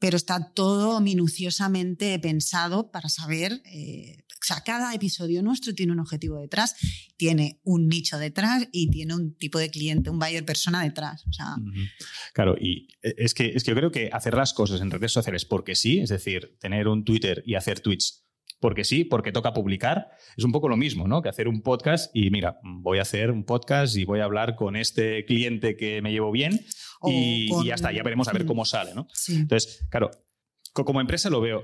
[0.00, 3.62] pero está todo minuciosamente pensado para saber...
[3.64, 6.74] eh, o sea, cada episodio nuestro tiene un objetivo detrás,
[7.16, 11.26] tiene un nicho detrás y tiene un tipo de cliente, un buyer persona detrás.
[11.28, 11.56] O sea.
[12.32, 15.12] Claro, y eh, es que, es que yo creo que hacer las cosas en redes
[15.12, 18.26] sociales porque sí, es decir, tener un Twitter y hacer tweets
[18.60, 21.22] porque sí, porque toca publicar, es un poco lo mismo, ¿no?
[21.22, 24.54] Que hacer un podcast y mira, voy a hacer un podcast y voy a hablar
[24.54, 26.60] con este cliente que me llevo bien
[27.06, 29.06] y, con- y ya está, ya veremos a ver cómo sale, ¿no?
[29.14, 29.36] sí.
[29.36, 30.10] Entonces, claro,
[30.74, 31.62] co- como empresa lo veo,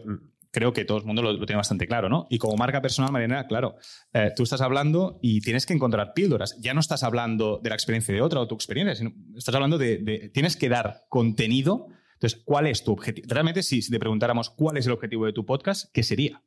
[0.57, 2.27] creo que todo el mundo lo, tiene bastante claro, ¿no?
[2.31, 3.77] Y como marca personal, Mariana, claro,
[4.15, 6.57] eh, tú estás hablando y tienes que encontrar píldoras.
[6.59, 9.77] Ya no estás hablando de la experiencia de otra o tu experiencia, sino estás hablando
[9.77, 11.89] de, de- tienes que dar contenido.
[12.15, 13.27] Entonces, ¿cuál es tu objetivo?
[13.29, 16.43] Realmente, si, si te preguntáramos cuál es el objetivo de tu podcast, ¿qué sería?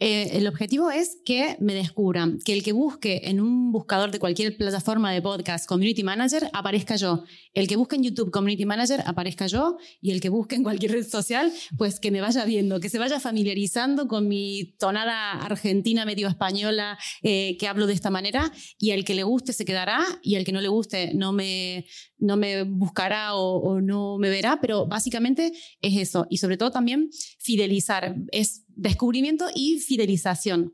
[0.00, 4.20] Eh, el objetivo es que me descubran, que el que busque en un buscador de
[4.20, 7.24] cualquier plataforma de podcast Community Manager aparezca yo.
[7.52, 10.92] El que busque en YouTube Community Manager aparezca yo y el que busque en cualquier
[10.92, 16.04] red social, pues que me vaya viendo, que se vaya familiarizando con mi tonada argentina
[16.04, 20.04] medio española eh, que hablo de esta manera y el que le guste se quedará
[20.22, 21.86] y el que no le guste no me,
[22.18, 26.26] no me buscará o no me verá, pero básicamente es eso.
[26.30, 30.72] Y sobre todo también fidelizar, es descubrimiento y fidelización.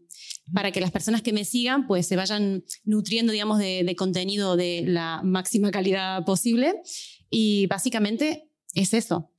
[0.53, 4.57] Para que las personas que me sigan pues se vayan nutriendo digamos de, de contenido
[4.57, 6.75] de la máxima calidad posible.
[7.31, 9.31] Y básicamente es eso.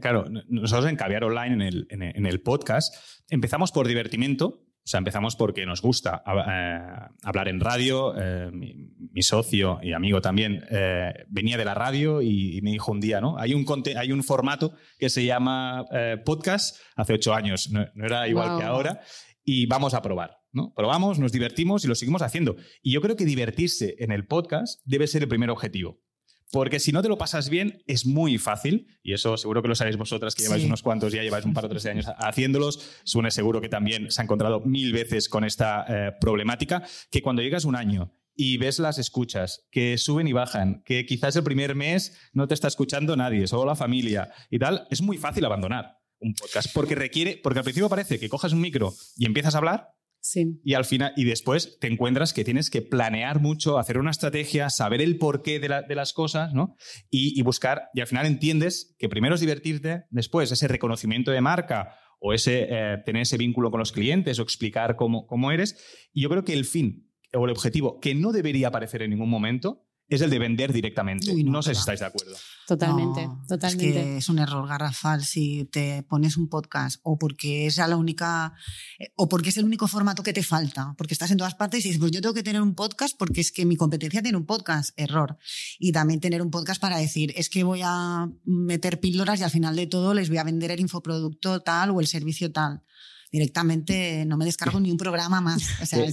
[0.00, 2.92] Claro, nosotros en Caviar Online, en el, en el podcast,
[3.28, 8.14] empezamos por divertimento, o sea, empezamos porque nos gusta eh, hablar en radio.
[8.16, 13.00] Eh, mi, socio y amigo también eh, venía de la radio y, me dijo un
[13.00, 13.36] día, ¿no?
[13.36, 15.84] Hay un, hay un formato que se llama
[16.24, 19.00] podcast, hace ocho años, no, era igual que ahora,
[19.42, 20.38] y vamos a probar.
[20.52, 20.72] ¿no?
[20.72, 22.54] Probamos, nos divertimos y lo seguimos haciendo.
[22.80, 26.00] Y yo creo que divertirse en el podcast debe ser el primer objetivo.
[26.52, 29.74] Porque si no te lo pasas bien, es muy fácil, y eso seguro que lo
[29.74, 33.00] sabéis vosotras que lleváis unos cuantos, ya lleváis un par o tres años haciéndolos.
[33.04, 37.42] Sune seguro que también se ha encontrado mil veces con esta eh, problemática, que cuando
[37.42, 41.74] llegas un año y ves las escuchas que suben y bajan, que quizás el primer
[41.74, 45.96] mes no te está escuchando nadie, solo la familia y tal, es muy fácil abandonar
[46.20, 49.58] un podcast porque requiere, porque al principio parece que cojas un micro y empiezas a
[49.58, 49.96] hablar
[50.64, 54.70] y al final, y después te encuentras que tienes que planear mucho, hacer una estrategia,
[54.70, 56.76] saber el porqué de, de las cosas, ¿no?
[57.10, 61.96] Y, buscar, y al final entiendes que primero es divertirte, después ese reconocimiento de marca
[62.18, 66.08] o ese eh, tener ese vínculo con los clientes o explicar cómo, cómo eres.
[66.12, 69.30] Y yo creo que el fin o el objetivo que no debería aparecer en ningún
[69.30, 71.34] momento es el de vender directamente.
[71.44, 72.36] no, sé si estáis de acuerdo.
[72.66, 73.88] Totalmente, totalmente.
[73.88, 77.96] Es que es un error garrafal si te pones un podcast o porque es la
[77.96, 78.54] única
[78.98, 81.84] eh, o porque es el único formato que te falta, porque estás en todas partes
[81.84, 84.38] y dices, pues yo tengo que tener un podcast porque es que mi competencia tiene
[84.38, 85.38] un podcast, error.
[85.78, 89.50] Y también tener un podcast para decir, es que voy a meter píldoras y al
[89.50, 92.82] final de todo les voy a vender el infoproducto tal o el servicio tal
[93.30, 95.62] directamente no me descargo ni un programa más.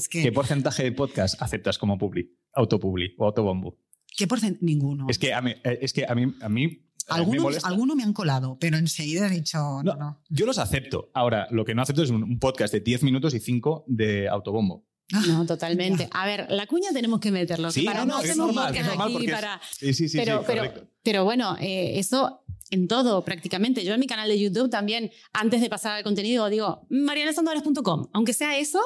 [0.09, 3.79] ¿Qué, porcentaje de podcast aceptas como publi, autopubli o autobombo?
[4.15, 4.63] ¿Qué porcentaje?
[4.63, 5.07] Ninguno.
[5.09, 8.03] Es que a mí, eh, es que a mí, a mí eh, algunos, algunos me
[8.03, 11.09] han colado, pero enseguida he dicho no, no, Yo los acepto.
[11.13, 14.85] Ahora, lo que no acepto es un, podcast de 10 minutos y 5 de autobombo.
[15.27, 16.07] No, totalmente.
[16.11, 17.69] A ver, la cuña tenemos que meterlo.
[17.71, 19.61] Sí, para no, es normal, es normal porque para...
[19.71, 20.63] Sí, sí, sí, pero, pero,
[21.03, 22.42] pero, bueno, eh, eso
[22.73, 23.85] en todo prácticamente.
[23.85, 28.07] Yo en mi canal de YouTube también, antes de pasar al contenido, digo, marianasandores.com.
[28.13, 28.79] Aunque sea eso,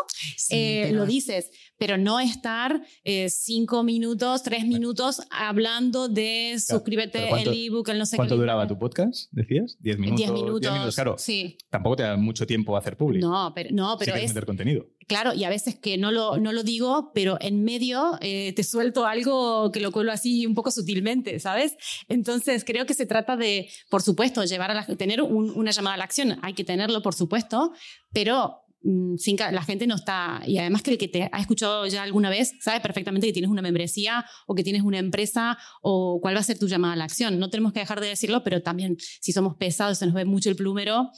[0.50, 7.68] eh, lo dices, pero no estar eh, cinco minutos, tres minutos hablando de suscríbete, el
[7.68, 9.78] ebook, el no sé ¿Cuánto duraba tu podcast, decías?
[9.80, 10.20] ¿Diez minutos?
[10.20, 11.16] Diez minutos, claro.
[11.18, 11.58] Sí.
[11.70, 13.26] Tampoco te da mucho tiempo a hacer público.
[13.26, 14.28] No, pero, no, pero es...
[14.28, 14.86] meter contenido.
[15.08, 18.64] Claro, y a veces que no lo, no lo digo, pero en medio eh, te
[18.64, 21.78] suelto algo que lo cuelo así un poco sutilmente, ¿sabes?
[22.10, 25.98] Entonces creo que se trata de, por supuesto, llevar a la, tener una llamada a
[25.98, 26.38] la acción.
[26.42, 27.72] Hay que tenerlo, por supuesto,
[28.12, 30.42] pero mm, sin, la gente no está.
[30.46, 33.50] Y además que el que te ha escuchado ya alguna vez sabe perfectamente que tienes
[33.50, 36.98] una membresía o que tienes una empresa o cuál va a ser tu llamada a
[36.98, 37.40] la acción.
[37.40, 40.50] No tenemos que dejar de decirlo, pero también si somos pesados, se nos ve mucho
[40.50, 41.12] el plumero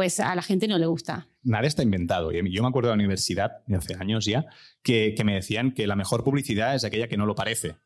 [0.00, 1.28] pues a la gente no le gusta.
[1.42, 2.32] Nada está inventado.
[2.32, 4.46] Yo me acuerdo de la universidad, de hace años ya,
[4.82, 7.76] que, que me decían que la mejor publicidad es aquella que no lo parece.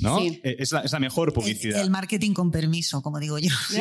[0.00, 0.20] ¿no?
[0.20, 1.80] Eh, es, la, mejor publicidad.
[1.80, 3.50] El, marketing con permiso, como digo yo.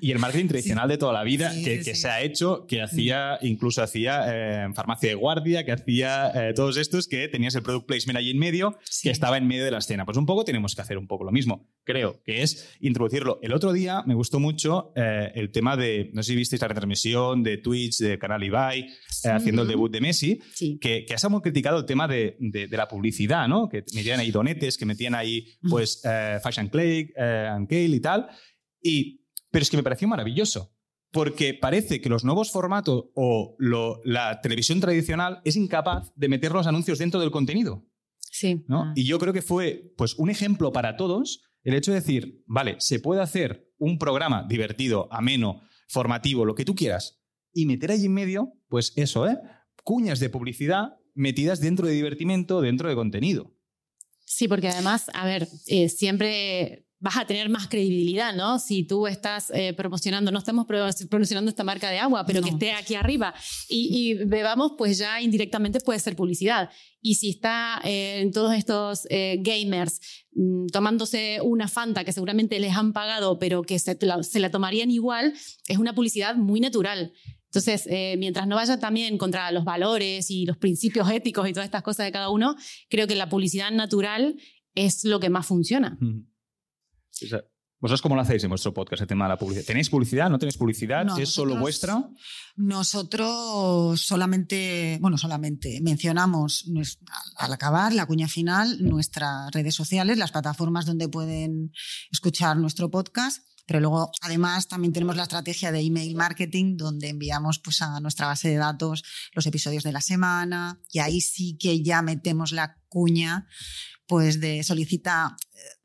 [0.00, 3.82] y, el marketing tradicional de toda la vida que, se ha hecho, que hacía, incluso
[3.82, 8.18] hacía eh, farmacia de guardia, que hacía eh, todos estos, que tenías el product placement
[8.18, 10.04] ahí en medio, que estaba en medio de la escena.
[10.04, 13.38] Pues un poco tenemos que hacer un poco lo mismo, creo, que es introducirlo.
[13.42, 17.42] El otro día me gustó mucho el tema de, no sé si visteis la retransmisión
[17.42, 18.88] de Twitch, de Canal Ibai,
[19.24, 20.40] haciendo el debut de Messi,
[20.80, 23.68] que, que has muy criticado el tema de, de, la publicidad, ¿no?
[23.68, 28.28] Que metían ahí donetes, que metían ahí pues eh, Fashion Clay, eh, Kale y tal.
[28.82, 30.72] Y, pero es que me pareció maravilloso.
[31.10, 33.56] Porque parece que los nuevos formatos o
[34.04, 37.86] la televisión tradicional es incapaz de meter los anuncios dentro del contenido.
[38.18, 38.64] Sí.
[38.66, 38.92] ¿no?
[38.96, 42.76] Y yo creo que fue pues, un ejemplo para todos el hecho de decir, vale,
[42.78, 47.20] se puede hacer un programa divertido, ameno, formativo, lo que tú quieras,
[47.52, 49.38] y meter allí en medio, pues eso, ¿eh?
[49.82, 53.54] Cuñas de publicidad metidas dentro de divertimento, dentro de contenido.
[54.24, 58.58] Sí, porque además, a ver, eh, siempre vas a tener más credibilidad, ¿no?
[58.58, 62.72] Si tú estás eh, promocionando, no estamos promocionando esta marca de agua, pero que esté
[62.72, 63.34] aquí arriba
[63.68, 66.70] y, bebamos, pues ya indirectamente puede ser publicidad.
[67.02, 70.00] Y si está eh, en todos estos gamers
[70.32, 75.34] mm, tomándose una Fanta que seguramente les han pagado, pero que se la tomarían igual,
[75.68, 77.12] es una publicidad muy natural.
[77.54, 81.66] Entonces, eh, mientras no vaya también contra los valores y los principios éticos y todas
[81.66, 82.56] estas cosas de cada uno,
[82.88, 84.36] creo que la publicidad natural
[84.74, 85.96] es lo que más funciona.
[87.80, 89.66] ¿Vosotros cómo lo hacéis en vuestro podcast, el tema de la publicidad?
[89.66, 90.30] ¿Tenéis publicidad?
[90.30, 91.18] ¿No tenéis publicidad?
[91.18, 92.08] ¿Es solo vuestra?
[92.56, 96.64] Nosotros solamente, bueno, solamente mencionamos
[97.36, 101.72] al acabar la cuña final nuestras redes sociales, las plataformas donde pueden
[102.10, 107.58] escuchar nuestro podcast pero luego, además, también tenemos la estrategia de email marketing, donde enviamos
[107.58, 111.82] pues, a nuestra base de datos los episodios de la semana y ahí sí que
[111.82, 113.46] ya metemos la cuña
[114.06, 115.36] pues de solicita,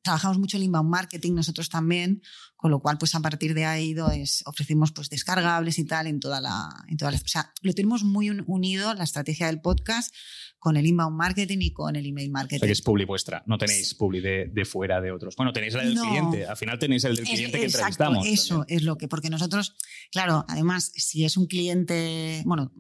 [0.02, 2.22] trabajamos mucho en inbound marketing nosotros también,
[2.56, 6.20] con lo cual pues a partir de ahí es, ofrecemos pues descargables y tal en
[6.20, 10.14] toda la, en toda la, o sea, lo tenemos muy unido la estrategia del podcast
[10.58, 12.58] con el inbound marketing y con el email marketing.
[12.58, 15.36] O sea que es publi vuestra, no tenéis publi de, de fuera de otros.
[15.38, 18.28] Bueno, tenéis el del cliente, al final tenéis el del cliente que entrevistamos.
[18.28, 19.76] Eso es lo que, porque nosotros,
[20.12, 22.74] claro, además, si es un cliente, bueno,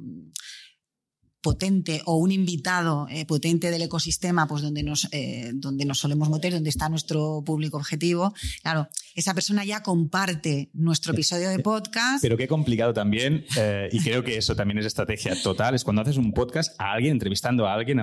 [1.41, 6.29] potente o un invitado eh, potente del ecosistema, pues donde nos, eh, donde nos solemos
[6.29, 12.21] meter, donde está nuestro público objetivo, claro, esa persona ya comparte nuestro episodio de podcast.
[12.21, 16.01] Pero qué complicado también, eh, y creo que eso también es estrategia total, es cuando
[16.01, 17.99] haces un podcast a alguien, entrevistando a alguien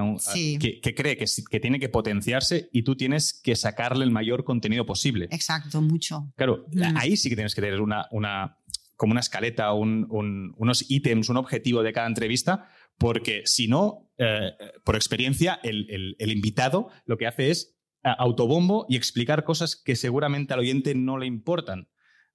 [0.58, 4.86] que, cree que, que, tiene que potenciarse y tú tienes que sacarle el mayor contenido
[4.86, 5.28] posible.
[5.30, 6.32] Exacto, mucho.
[6.36, 6.96] Claro, mm.
[6.96, 8.56] ahí sí que tienes que tener una, una
[8.96, 14.52] como una escaleta, unos ítems, un objetivo de cada entrevista, porque si no, eh,
[14.84, 20.54] por experiencia, el, invitado lo que hace es eh, autobombo y explicar cosas que seguramente
[20.54, 21.88] al oyente no le importan.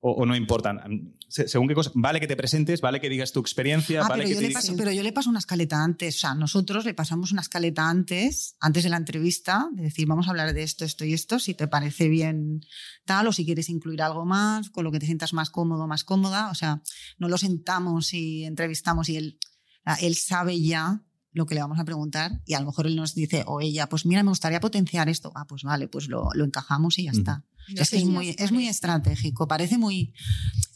[0.04, 1.14] O, no importan.
[1.28, 1.92] Según qué cosa.
[1.94, 4.02] Vale que te presentes, vale que digas tu experiencia.
[4.02, 6.16] Ah, vale pero, yo le paso, pero yo le paso una escaleta antes.
[6.16, 10.26] O sea, nosotros le pasamos una escaleta antes, antes de la entrevista, de decir, vamos
[10.26, 12.62] a hablar de esto, esto y esto, si te parece bien
[13.06, 16.04] tal, o si quieres incluir algo más, con lo que te sientas más cómodo, más
[16.04, 16.50] cómoda.
[16.50, 16.82] O sea,
[17.20, 19.38] no lo sentamos y entrevistamos y él
[20.02, 23.16] él sabe ya lo que le vamos a preguntar y a lo mejor él nos
[23.16, 25.32] dice o ella, pues mira, me gustaría potenciar esto.
[25.36, 27.46] Ah, pues vale, pues lo, encajamos y ya está.
[27.76, 30.14] es, muy, es muy estratégico, parece muy...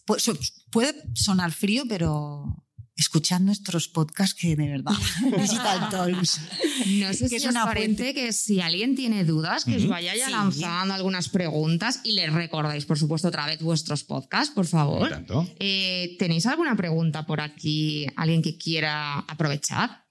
[0.06, 0.32] Pues,
[0.72, 2.65] puede sonar frío, pero
[2.96, 4.94] escuchad nuestros podcasts que de verdad
[5.38, 6.40] Digital Talks.
[6.88, 10.30] No sé si es una parece que si alguien tiene dudas, que os vaya ya
[10.30, 15.26] lanzando algunas preguntas y les recordáis, por supuesto, otra vez vuestros podcasts, por favor.
[15.60, 18.08] Eh, ¿Tenéis alguna pregunta por aquí?
[18.16, 20.06] ¿Alguien que quiera aprovechar?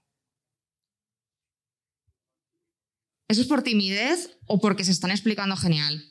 [3.28, 6.04] ¿Eso es por timidez o porque se están explicando genial?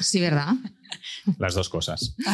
[0.00, 0.54] Sí, ¿verdad?
[1.38, 2.16] Las dos cosas.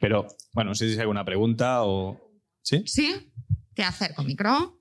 [0.00, 2.20] Pero, bueno, no sé si hay alguna pregunta o...
[2.62, 2.82] ¿Sí?
[2.86, 3.32] Sí.
[3.74, 4.80] ¿Qué hacer con micro?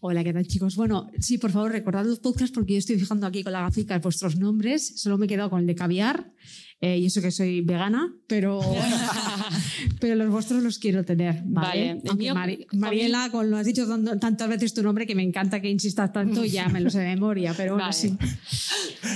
[0.00, 0.76] Hola, ¿qué tal chicos?
[0.76, 3.98] Bueno, sí, por favor, recordad los podcasts porque yo estoy fijando aquí con la gafica
[3.98, 5.00] vuestros nombres.
[5.00, 6.32] Solo me he quedado con el de caviar
[6.82, 8.60] eh, y eso que soy vegana, pero,
[10.00, 11.42] pero los vuestros los quiero tener.
[11.44, 12.00] Vale.
[12.72, 13.86] Mariela, con lo has dicho
[14.18, 17.08] tantas veces tu nombre que me encanta que insistas tanto, ya me lo sé de
[17.08, 18.16] memoria, pero bueno, sí.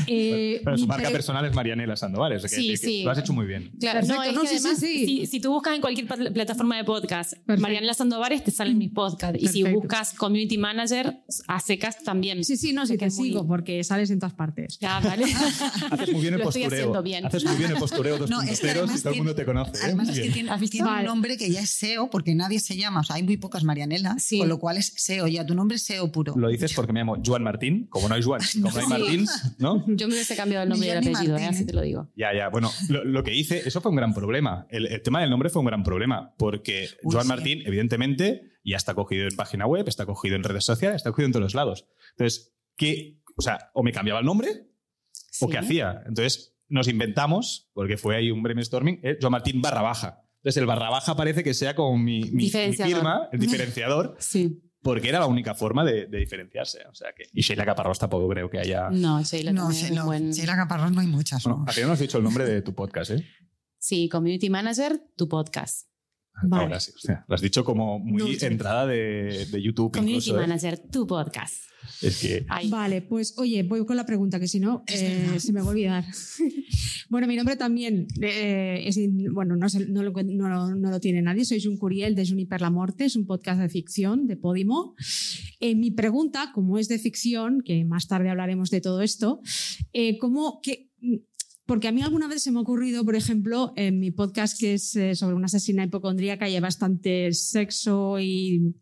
[0.07, 3.03] Eh, pero su marca personal es Marianela Sandoval, sí, sí.
[3.03, 3.71] lo has hecho muy bien.
[3.81, 8.77] Claro, no, si, si, tú buscas en cualquier plataforma de podcast Marianela Sandovares, te salen
[8.77, 9.43] mis podcasts.
[9.43, 12.45] Y si buscas Community Manager, a secas también.
[12.45, 14.79] Sí, sí, no, sí te sigo porque sales en todas partes.
[14.79, 15.25] Ya, vale.
[15.91, 17.03] Haces muy bien el postureo.
[17.03, 17.27] Bien.
[17.27, 19.77] Haces muy bien el postureo 2.0 no, es que y todo el mundo te conoce.
[19.77, 19.81] ¿eh?
[19.85, 23.01] Además es que tiene, un nombre que ya es SEO porque nadie se llama.
[23.01, 25.27] O sea, hay muy pocas Marianelas, con lo cual es SEO.
[25.27, 26.35] Ya tu nombre es SEO puro.
[26.37, 27.87] Lo dices porque me llamo Juan Martín.
[27.89, 29.27] Como no hay Juan, como no hay Martín,
[29.59, 29.85] ¿no?
[29.87, 31.47] Yo me hubiese cambiado el nombre y el apellido, ¿eh?
[31.47, 32.11] así te lo digo.
[32.17, 32.49] Ya, ya.
[32.49, 34.67] Bueno, lo, que hice, eso fue un gran problema.
[34.71, 39.29] El, tema del nombre fue un gran problema porque Joan Martín, evidentemente, ya está cogido
[39.29, 41.87] en página web, está cogido en redes sociales, está cogido en todos los lados.
[42.13, 43.21] Entonces, ¿qué?
[43.37, 44.69] O sea, o me cambiaba el nombre
[45.41, 46.03] o qué hacía.
[46.07, 50.25] Entonces, nos inventamos, porque fue ahí un brainstorming, eh, Joan Martín barra baja.
[50.39, 54.17] Entonces, el barra baja parece que sea como mi, mi firma, el diferenciador.
[54.19, 56.81] sí porque era la única forma de, diferenciarse.
[56.91, 58.91] O sea que, y Sheila Caparrós tampoco creo que haya.
[58.91, 60.33] No, Sheila no, no, buen...
[60.33, 61.43] Sheila Caparrós no hay muchas.
[61.45, 63.27] Bueno, no has dicho el nombre de tu podcast, ¿eh?
[63.79, 65.89] Sí, Community Manager, tu podcast.
[66.51, 69.93] Ahora sí, o sea, lo has dicho como muy entrada de, de YouTube.
[69.93, 70.35] Community ¿eh?
[70.35, 71.65] Manager, tu podcast.
[72.03, 72.47] Es que...
[72.69, 75.71] Vale, pues oye, voy con la pregunta, que si no eh, se me va a
[75.71, 76.05] olvidar.
[77.09, 78.99] bueno, mi nombre también eh, es,
[79.33, 82.71] bueno, no, no, lo, no, no, lo, tiene nadie, soy un Curiel de Juniper la
[82.71, 84.95] Morte, es un podcast de ficción de Podimo.
[85.61, 89.41] mi pregunta, como es de ficción, que más tarde hablaremos de todo esto,
[90.21, 90.91] ¿cómo, que,
[91.67, 94.75] porque a mí alguna vez se me ha ocurrido, por ejemplo, en mi podcast que
[94.75, 98.75] es eh, sobre una asesina hipocondríaca y hay bastante sexo y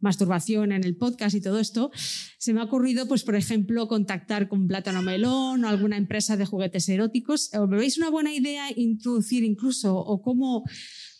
[0.00, 1.90] masturbación en el podcast y todo esto,
[2.38, 6.44] se me ha ocurrido, pues, por ejemplo, contactar con Plátano Melón o alguna empresa de
[6.44, 7.50] juguetes eróticos.
[7.54, 10.64] ¿Os veis una buena idea introducir incluso o cómo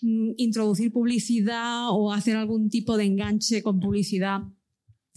[0.03, 4.41] mm, introducir publicidad o hacer algún tipo de enganche con publicidad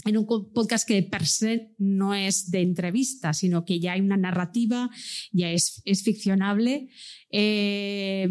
[0.05, 4.17] en un podcast que per se no es de entrevista, sino que ya hay una
[4.17, 4.89] narrativa,
[5.31, 6.88] ya es, ficcionable.
[7.31, 8.27] Eh,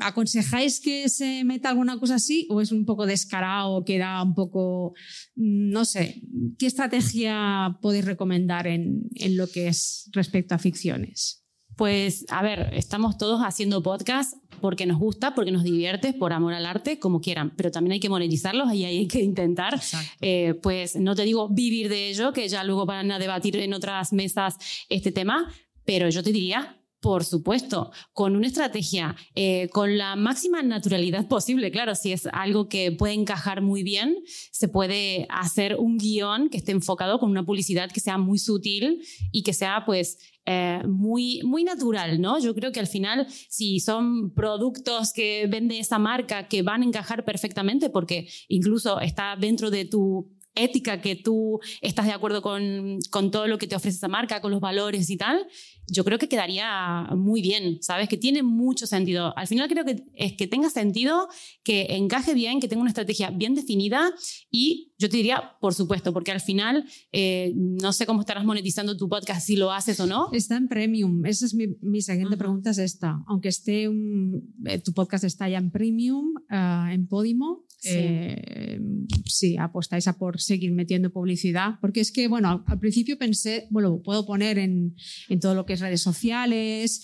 [0.00, 4.94] ¿Aconsejáis que se meta alguna cosa así o es un poco descarado, queda un poco,
[5.36, 6.22] no sé,
[6.58, 11.45] qué estrategia podéis recomendar en, en lo que es respecto a ficciones?
[11.76, 16.54] Pues, a ver, estamos todos haciendo podcast porque nos gusta, porque nos divierte, por amor
[16.54, 19.78] al arte, como quieran, pero también hay que monetizarlos y hay que intentar,
[20.22, 23.74] eh, pues no te digo vivir de ello, que ya luego van a debatir en
[23.74, 24.56] otras mesas
[24.88, 25.52] este tema,
[25.84, 31.70] pero yo te diría por supuesto, con una estrategia, eh, con la máxima naturalidad posible.
[31.70, 36.56] Claro, si es algo que puede encajar muy bien, se puede hacer un guion que
[36.56, 41.42] esté enfocado con una publicidad que sea muy sutil y que sea, pues, eh, muy,
[41.44, 42.40] muy natural, ¿no?
[42.40, 46.86] Yo creo que al final, si son productos que vende esa marca que van a
[46.86, 52.98] encajar perfectamente, porque incluso está dentro de tu ética, que tú estás de acuerdo con,
[53.10, 55.46] con, todo lo que te ofrece esa marca, con los valores y tal,
[55.88, 58.08] yo creo que quedaría muy bien, ¿sabes?
[58.08, 59.36] Que tiene mucho sentido.
[59.36, 61.28] Al final creo que es que tenga sentido,
[61.62, 64.12] que encaje bien, que tenga una estrategia bien definida
[64.50, 68.96] y yo te diría, por supuesto, porque al final eh, no sé cómo estarás monetizando
[68.96, 70.30] tu podcast, si lo haces o no.
[70.32, 71.24] Está en premium.
[71.26, 73.22] Esa es mi, mi siguiente pregunta, es esta.
[73.26, 77.98] Aunque esté un, eh, tu podcast está ya en premium, uh, en Podimo, sí.
[77.98, 78.80] Eh,
[79.24, 84.00] sí, apostáis a por seguir metiendo publicidad, porque es que, bueno, al, principio pensé, bueno,
[84.02, 84.94] puedo poner en,
[85.28, 87.02] en todo lo que es redes sociales,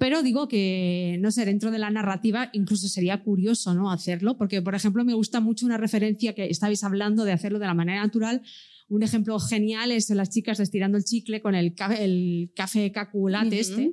[0.00, 3.92] pero digo que, no sé, dentro de la narrativa incluso sería curioso ¿no?
[3.92, 7.66] hacerlo, porque, por ejemplo, me gusta mucho una referencia que estabais hablando de hacerlo de
[7.66, 8.40] la manera natural.
[8.88, 13.48] Un ejemplo genial es las chicas estirando el chicle con el, café, el café caculate
[13.48, 13.60] uh -huh.
[13.60, 13.92] este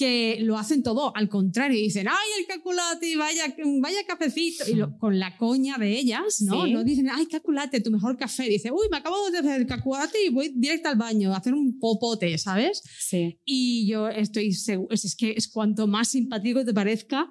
[0.00, 4.72] que lo hacen todo al contrario y dicen, ay, el caculate, vaya, vaya cafecito, y
[4.72, 6.64] lo, con la coña de ellas, ¿no?
[6.64, 6.72] Sí.
[6.72, 8.44] No dicen, ay, caculate, tu mejor café.
[8.44, 11.52] Dice, uy, me acabo de hacer el caculate y voy directo al baño a hacer
[11.52, 12.82] un popote, ¿sabes?
[12.98, 13.38] Sí.
[13.44, 17.30] Y yo estoy seguro, es, es que es cuanto más simpático te parezca,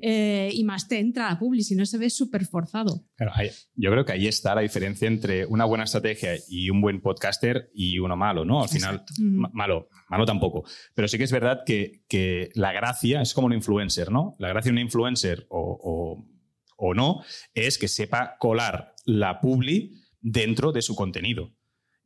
[0.00, 3.04] eh, y más te entra la publi, si no se ve súper forzado.
[3.16, 3.32] Claro,
[3.74, 7.70] yo creo que ahí está la diferencia entre una buena estrategia y un buen podcaster
[7.74, 8.62] y uno malo, ¿no?
[8.62, 9.04] Al final,
[9.52, 10.64] malo, malo tampoco.
[10.94, 14.36] Pero sí que es verdad que, que, la gracia es como un influencer, ¿no?
[14.38, 16.26] La gracia de un influencer o, o,
[16.76, 17.22] o no
[17.54, 21.54] es que sepa colar la publi dentro de su contenido.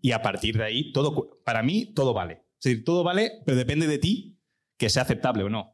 [0.00, 2.44] Y a partir de ahí, todo, para mí, todo vale.
[2.59, 4.38] Es decir, todo vale, pero depende de ti
[4.76, 5.71] que sea aceptable o no.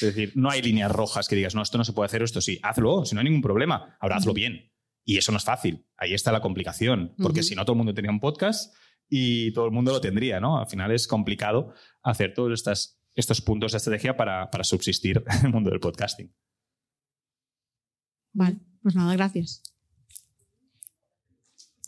[0.00, 2.40] Es decir, no hay líneas rojas que digas, no, esto no se puede hacer, esto
[2.40, 2.58] sí.
[2.62, 3.96] Hazlo, si no hay ningún problema.
[4.00, 4.72] Ahora hazlo bien.
[5.04, 5.86] Y eso no es fácil.
[5.96, 7.14] Ahí está la complicación.
[7.16, 7.46] Porque uh -huh.
[7.46, 8.74] si no, todo el mundo tenía un podcast
[9.08, 10.58] y todo el mundo lo tendría, ¿no?
[10.58, 15.46] Al final es complicado hacer todos estas, estos puntos de estrategia para, para subsistir en
[15.46, 16.34] el mundo del podcasting.
[18.32, 19.62] Vale, pues nada, gracias.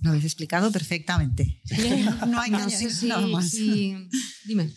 [0.03, 1.61] Lo habéis explicado perfectamente.
[2.29, 3.51] no hay que no sé si, nada más.
[3.51, 4.09] Si...
[4.45, 4.71] Dime.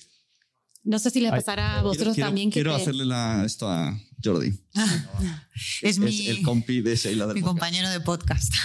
[0.84, 2.50] No sé si les pasará a vosotros quiero, también.
[2.50, 4.52] Quiero, que quiero hacerle la, esto a Jordi.
[4.76, 5.48] Ah,
[5.82, 7.54] es, mi, es el compi de Sheila del Mi podcast.
[7.60, 8.54] compañero de podcast.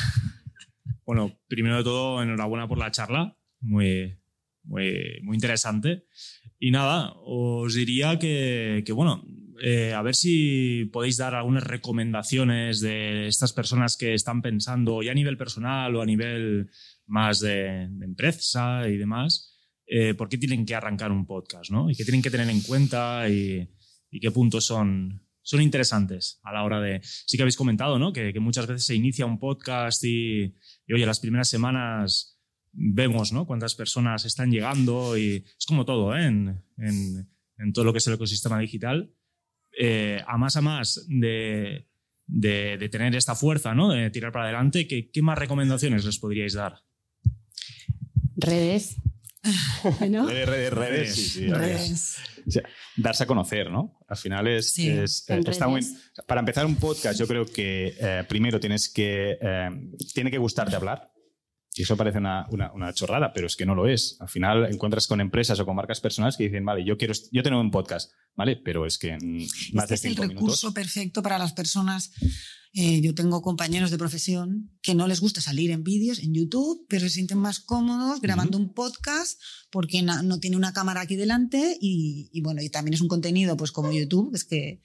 [1.05, 3.39] Bueno, primero de todo, enhorabuena por la charla.
[3.61, 4.19] Muy,
[4.65, 6.05] muy, muy interesante.
[6.59, 9.25] Y nada, os diría que, que bueno,
[9.63, 15.13] eh, a ver si podéis dar algunas recomendaciones de estas personas que están pensando, ya
[15.13, 16.71] a nivel personal o a nivel
[17.07, 19.56] más de, de empresa y demás,
[19.87, 21.91] eh, por qué tienen que arrancar un podcast, ¿no?
[21.91, 23.69] Y qué tienen que tener en cuenta y,
[24.11, 27.01] y, qué puntos son, son interesantes a la hora de...
[27.03, 28.13] Sí que habéis comentado, ¿no?
[28.13, 30.55] Que, que muchas veces se inicia un podcast y,
[30.87, 32.41] y, oye, las primeras semanas
[32.73, 33.47] vemos, ¿no?
[33.47, 36.27] Cuántas personas están llegando y es como todo, ¿eh?
[36.27, 39.13] En, en, en todo lo que es el ecosistema digital.
[39.79, 41.87] Eh, a más a más de,
[42.27, 43.91] de, de, tener esta fuerza, ¿no?
[43.91, 46.83] De tirar para adelante, ¿qué, qué más recomendaciones les podríais dar?
[48.37, 48.97] Redes.
[50.11, 50.27] ¿No?
[50.27, 51.15] Redes, redes, redes.
[51.15, 52.17] Sí, sí, redes.
[52.47, 52.63] O sea,
[52.97, 53.99] darse a conocer, ¿no?
[54.09, 54.73] Al final es.
[54.73, 55.81] Sí, es eh, está muy,
[56.27, 59.39] para empezar un podcast, yo creo que eh, primero tienes que.
[59.41, 59.71] Eh,
[60.15, 61.11] tiene que gustarte hablar.
[61.79, 64.17] Y eso parece una, una, una, chorrada, pero es que no lo es.
[64.21, 67.43] Al final encuentras con empresas o con marcas personales que dicen, vale, yo quiero, yo
[67.43, 68.57] tengo un podcast, ¿vale?
[68.57, 69.13] Pero es que
[69.75, 70.73] más este de es el recurso minutos.
[70.73, 72.13] perfecto para las personas.
[72.79, 76.85] Eh, yo tengo compañeros de profesión que no les gusta salir en vídeos en YouTube,
[76.91, 78.67] pero se sienten más cómodos grabando uh -huh.
[78.67, 82.93] un podcast porque no, no, tiene una cámara aquí delante y, y, bueno, y también
[82.93, 84.83] es un contenido pues como YouTube, es que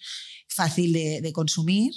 [0.48, 1.92] fácil de, de consumir,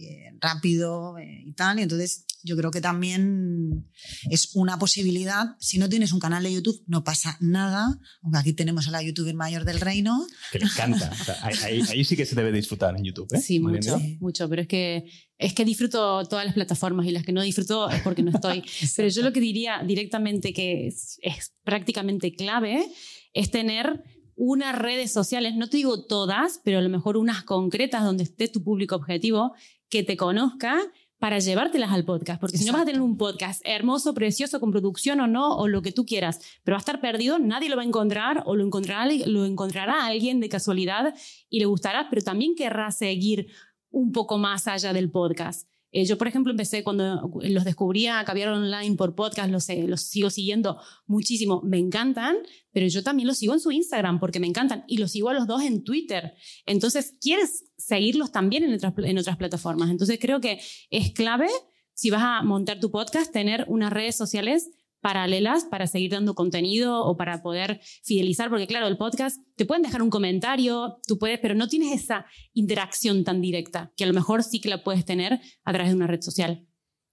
[0.00, 1.80] eh, rápido eh, y tal.
[1.80, 3.90] Y entonces yo creo que también
[4.30, 5.56] es una posibilidad.
[5.58, 7.98] Si no tienes un canal de YouTube, no pasa nada.
[8.22, 10.24] Aunque aquí tenemos a la youtuber mayor del reino.
[10.52, 11.10] Que le encanta.
[11.20, 13.26] O sea, ahí, ahí, sí que se debe disfrutar en YouTube.
[13.34, 13.40] ¿eh?
[13.40, 14.48] Sí, mucho, mucho.
[14.48, 15.04] Pero es que,
[15.38, 18.62] es que disfruto todas las plataformas y las que no disfruto es porque no estoy.
[18.96, 22.84] pero yo lo que diría directamente que es, es prácticamente clave
[23.32, 24.02] es tener
[24.34, 28.48] unas redes sociales, no te digo todas, pero a lo mejor unas concretas donde esté
[28.48, 29.52] tu público objetivo,
[29.88, 30.78] que te conozca
[31.18, 34.70] para llevártelas al podcast, porque si no vas a tener un podcast hermoso, precioso, con
[34.70, 37.74] producción o no, o lo que tú quieras, pero va a estar perdido, nadie lo
[37.74, 41.14] va a encontrar o lo encontrará, lo encontrará alguien de casualidad
[41.50, 43.48] y le gustará, pero también querrá seguir
[43.90, 45.68] un poco más allá del podcast.
[45.90, 50.28] Eh, yo, por ejemplo, empecé cuando los descubría Caviar Online por podcast, los, los sigo
[50.28, 52.36] siguiendo muchísimo, me encantan,
[52.72, 55.34] pero yo también los sigo en su Instagram porque me encantan y los sigo a
[55.34, 56.34] los dos en Twitter.
[56.66, 59.90] Entonces, quieres seguirlos también en otras, en otras plataformas.
[59.90, 60.60] Entonces, creo que
[60.90, 61.48] es clave,
[61.94, 64.70] si vas a montar tu podcast, tener unas redes sociales
[65.00, 69.82] paralelas para seguir dando contenido o para poder fidelizar, porque claro, el podcast te pueden
[69.82, 74.14] dejar un comentario, tú puedes, pero no tienes esa interacción tan directa, que a lo
[74.14, 76.66] mejor sí que la puedes tener a través de una red social.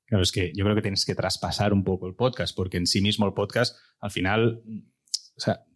[0.06, 2.86] Claro, es que yo creo que tienes que traspasar un poco el podcast, porque en
[2.86, 4.62] sí mismo el podcast, al final,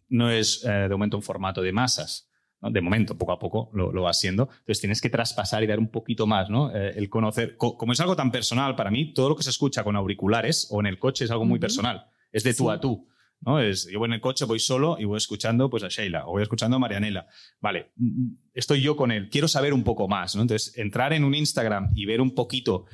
[0.08, 2.29] no es eh, de momento un formato de masas.
[2.62, 4.50] De momento, poco a poco lo, lo, va siendo.
[4.50, 6.70] Entonces tienes que traspasar y dar un poquito más, ¿no?
[6.74, 9.82] Eh, el conocer, como es algo tan personal para mí, todo lo que se escucha
[9.82, 12.06] con auriculares o en el coche es algo muy personal.
[12.32, 13.08] Es de tú a tú.
[13.40, 13.60] ¿No?
[13.60, 16.32] Es, yo voy en el coche, voy solo y voy escuchando pues, a Sheila o
[16.32, 17.26] voy escuchando a Marianela.
[17.60, 20.36] Vale, mm, mm, estoy yo con él, quiero saber un poco más.
[20.36, 20.42] ¿no?
[20.42, 22.86] Entonces, entrar en un Instagram y ver un poquito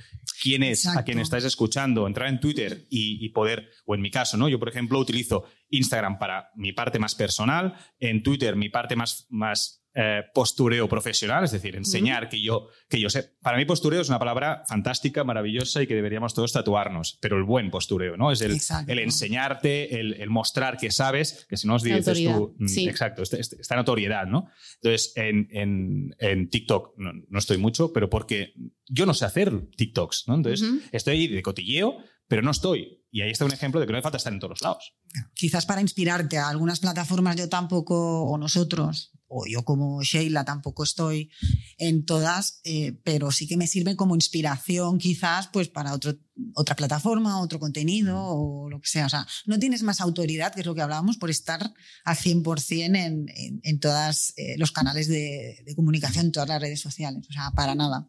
[0.42, 4.10] quién es, a quién estáis escuchando, entrar en Twitter y, y, poder, o en mi
[4.10, 4.48] caso, ¿no?
[4.48, 9.26] yo por ejemplo utilizo Instagram para mi parte más personal, en Twitter mi parte más,
[9.30, 13.36] más eh, postureo profesional, es decir, enseñar que, yo, que yo sé.
[13.40, 17.44] Para mí postureo es una palabra fantástica, maravillosa y que deberíamos todos tatuarnos, pero el
[17.44, 18.30] buen postureo, ¿no?
[18.30, 22.88] Es el, el enseñarte, el, mostrar que sabes, que si no os dices tú, mm,
[22.88, 24.50] exacto, esta, esta, notoriedad, ¿no?
[24.82, 28.52] Entonces, en, en, en TikTok no, no, estoy mucho, pero porque
[28.86, 30.34] yo no sé hacer TikToks, ¿no?
[30.34, 31.96] Entonces, estoy ahí de cotilleo,
[32.28, 33.02] pero no estoy.
[33.10, 34.94] Y ahí está un ejemplo de que no hace falta estar en todos los lados.
[35.32, 40.84] Quizás para inspirarte a algunas plataformas yo tampoco, o nosotros, o yo como Sheila tampoco
[40.84, 41.30] estoy
[41.78, 46.16] en todas, eh, pero sí que me sirve como inspiración quizás pues para otro,
[46.54, 49.06] otra plataforma, otro contenido o lo que sea.
[49.06, 51.72] O sea, no tienes más autoridad, que es lo que hablábamos, por estar
[52.04, 52.96] al 100% en,
[53.28, 57.26] en, en todos eh, los canales de, de comunicación, en todas las redes sociales.
[57.28, 58.08] O sea, para nada.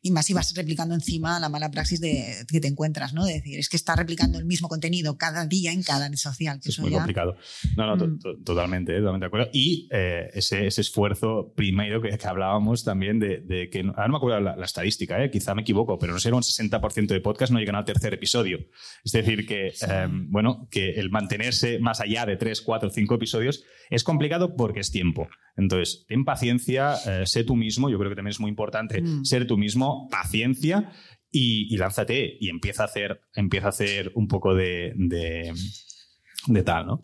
[0.00, 3.24] Y más si vas replicando encima la mala praxis de, que te encuentras, ¿no?
[3.24, 6.60] De decir, es que estás replicando el mismo contenido cada día en cada red social.
[6.64, 7.36] es muy complicado.
[7.76, 8.44] No, no, mm.
[8.44, 9.50] totalmente, eh, totalmente de acuerdo.
[9.52, 14.12] Y eh, ese, ese, esfuerzo primero que, que hablábamos también de, de, que, ahora no
[14.12, 17.20] me acuerdo la, la estadística, eh, quizá me equivoco, pero no sé, un 60% de
[17.20, 18.58] podcast no llegan al tercer episodio.
[19.04, 23.64] Es decir, que, em, bueno, que el mantenerse más allá de 3, 4, 5 episodios
[23.90, 25.28] es complicado porque es tiempo.
[25.56, 29.24] Entonces, ten paciencia, sé tú mismo, yo creo que también es muy importante mm.
[29.24, 30.92] ser tú mismo, paciencia
[31.30, 37.02] y, lánzate y empieza a hacer, empieza a hacer un poco de, de, tal, ¿no?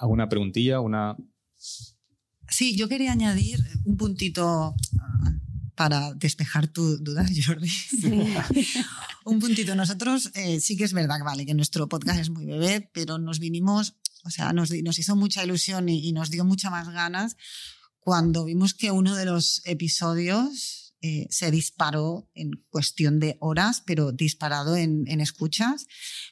[0.00, 0.80] ¿Alguna preguntilla?
[0.80, 1.16] Una...
[2.48, 5.32] Sí, yo quería añadir un puntito ah,
[5.74, 7.70] para despejar tu duda, Jordi.
[9.24, 9.74] un puntito.
[9.74, 13.38] Nosotros eh, sí que es verdad, vale, que nuestro podcast es muy bebé, pero nos
[13.38, 17.36] vinimos, o sea, nos, hizo mucha ilusión y, y, nos dio mucha más ganas
[17.98, 24.12] cuando vimos que uno de los episodios eh, se disparó en cuestión de horas, pero
[24.12, 25.86] disparado en, en, escuchas,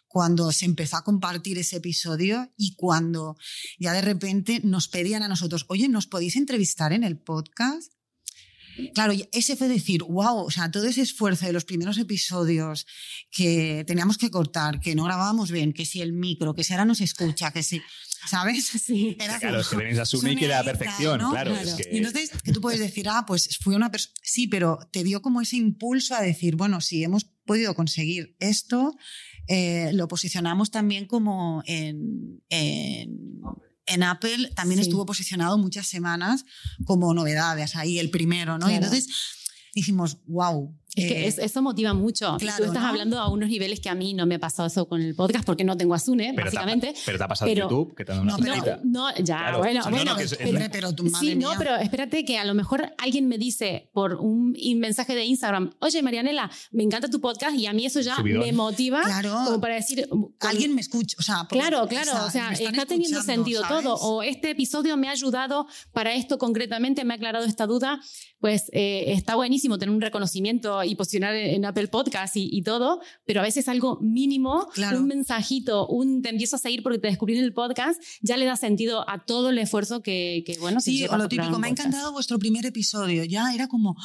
[0.07, 3.37] cuando se empezó a compartir ese episodio y cuando
[3.81, 7.93] ya de repente nos pedían a nosotros, oye, ¿nos podéis entrevistar en el podcast?
[8.95, 12.87] Claro, ese fue decir, wow, o sea, todo ese esfuerzo de los primeros episodios
[13.31, 16.85] que teníamos que cortar, que no grabábamos bien, que si el micro, que si ahora
[16.85, 17.81] nos escucha, que si
[18.29, 18.67] ¿sabes?
[18.67, 19.17] Sí.
[19.21, 21.31] Era claro, es que tenéis a que la perfección, ¿no?
[21.31, 21.55] claro.
[21.55, 21.89] Es que...
[21.93, 25.23] Y entonces, que tú puedes decir, ah, pues fui una persona, sí, pero te dio
[25.23, 28.97] como ese impulso a decir, bueno, si hemos podido conseguir esto,
[29.49, 33.11] eh, lo posicionamos también como en, en
[33.91, 34.89] en Apple también sí.
[34.89, 36.45] estuvo posicionado muchas semanas
[36.85, 38.67] como novedades, ahí el primero, ¿no?
[38.67, 38.73] Claro.
[38.73, 39.09] Y entonces
[39.75, 42.37] dijimos, wow, es que eh, eso motiva mucho.
[42.39, 42.89] Claro, Tú estás ¿no?
[42.89, 45.45] hablando a unos niveles que a mí no me ha pasado eso con el podcast
[45.45, 46.93] porque no tengo a Sune, pero básicamente.
[46.93, 49.39] Te, pero te ha pasado pero, YouTube, que te da una no, pero, no, ya,
[49.39, 49.59] claro.
[49.59, 50.15] bueno, no, bueno.
[50.15, 51.49] No, es, pero, pero tu madre sí, mía.
[51.49, 55.73] no, pero espérate que a lo mejor alguien me dice por un mensaje de Instagram,
[55.81, 58.41] oye, Marianela, me encanta tu podcast y a mí eso ya Subidón.
[58.41, 59.37] me motiva claro.
[59.45, 60.09] como para decir.
[60.09, 63.85] Con, alguien me escucha, o sea, claro, claro, o sea, está teniendo sentido ¿sabes?
[63.85, 63.95] todo.
[63.97, 68.01] O este episodio me ha ayudado para esto concretamente, me ha aclarado esta duda.
[68.41, 73.01] Pues eh, está buenísimo tener un reconocimiento y posicionar en Apple Podcast y, y, todo,
[73.25, 74.99] pero a veces algo mínimo, claro.
[74.99, 78.45] un mensajito, un te empiezo a seguir porque te descubrí en el podcast, ya le
[78.45, 81.71] da sentido a todo el esfuerzo que, que bueno, sí, o lo típico, me ha
[81.71, 83.97] encantado vuestro primer episodio, ya era como...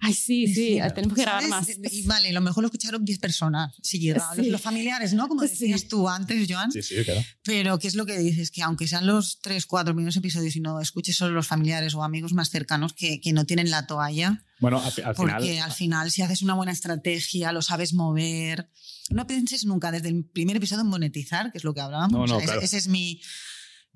[0.00, 1.68] Ay, sí, sí, tenemos que grabar más.
[1.90, 3.74] Y vale, a lo mejor lo escucharon 10 personas.
[3.82, 4.08] Sí, sí.
[4.12, 5.26] Los, los, familiares, ¿no?
[5.28, 5.88] Como decías sí.
[5.88, 6.70] tú antes, Joan.
[6.70, 7.20] Sí, sí, claro.
[7.42, 8.50] Pero, ¿qué es lo que dices?
[8.50, 12.04] Que aunque sean los 3, 4 primeros episodios y no escuches solo los familiares o
[12.04, 15.58] amigos más cercanos que, que no tienen la toalla, Bueno, al, al Porque final.
[15.64, 18.70] al final, si haces una buena estrategia, lo sabes mover.
[19.10, 22.12] No pienses nunca desde el primer episodio en monetizar, que es lo que hablábamos.
[22.12, 22.60] No, no, O sea, ese- claro.
[22.60, 23.20] ese, es mi,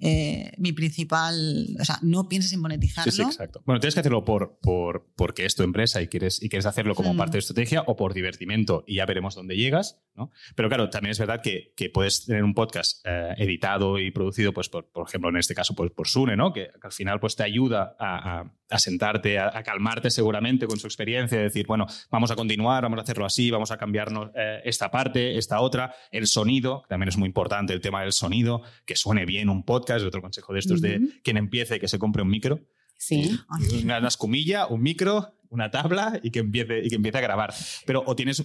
[0.02, 1.68] eh, mi principal.
[1.80, 3.10] O sea, no pienses en monetizarlo.
[3.10, 3.62] Sí, sí, exacto.
[3.64, 6.94] Bueno, tienes que hacerlo por, por, porque es tu empresa y quieres, y quieres hacerlo
[6.94, 7.16] como Mm.
[7.16, 10.30] parte de estrategia o por divertimento y ya veremos dónde llegas, ¿no?
[10.56, 14.52] Pero claro, también es verdad que, que puedes tener un podcast eh, editado y producido,
[14.52, 16.52] pues, por, por ejemplo, en este caso, pues, por Sune, ¿no?
[16.52, 20.66] Que, que al final pues, te ayuda a, a- a sentarte, a, a calmarte seguramente
[20.66, 23.76] con su experiencia, de decir, bueno, vamos a continuar, vamos a hacerlo así, vamos a
[23.76, 28.00] cambiarnos eh, esta parte, esta otra, el sonido, que también es muy importante el tema
[28.00, 31.08] del sonido, que suene bien un podcast, otro consejo de estos de Ujú.
[31.22, 32.60] quien empiece que se compre un micro.
[32.98, 33.38] Sí.
[33.82, 37.52] Una, una escumilla, un micro, una tabla y que empiece, y que empiece a grabar.
[37.84, 38.42] Pero o tienes.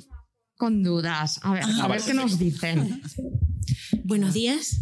[0.57, 1.39] Con dudas.
[1.43, 3.01] A ver, Ah, a ver vale, qué nos dicen.
[4.03, 4.79] Buenos días.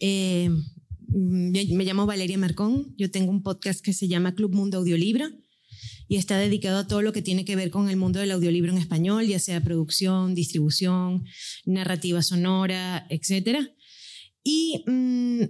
[0.00, 0.50] Eh,
[1.08, 2.94] yo me llamo Valeria Marcón.
[2.98, 5.28] Yo tengo un podcast que se llama Club Mundo Audiolibro
[6.08, 8.72] y está dedicado a todo lo que tiene que ver con el mundo del audiolibro
[8.72, 11.24] en español, ya sea producción, distribución,
[11.64, 13.70] narrativa sonora, etc.
[14.46, 15.40] Y mm,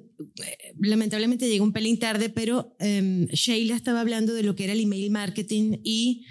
[0.78, 4.80] lamentablemente llegué un pelín tarde, pero em, Sheila estaba hablando de lo que era el
[4.80, 6.24] email marketing y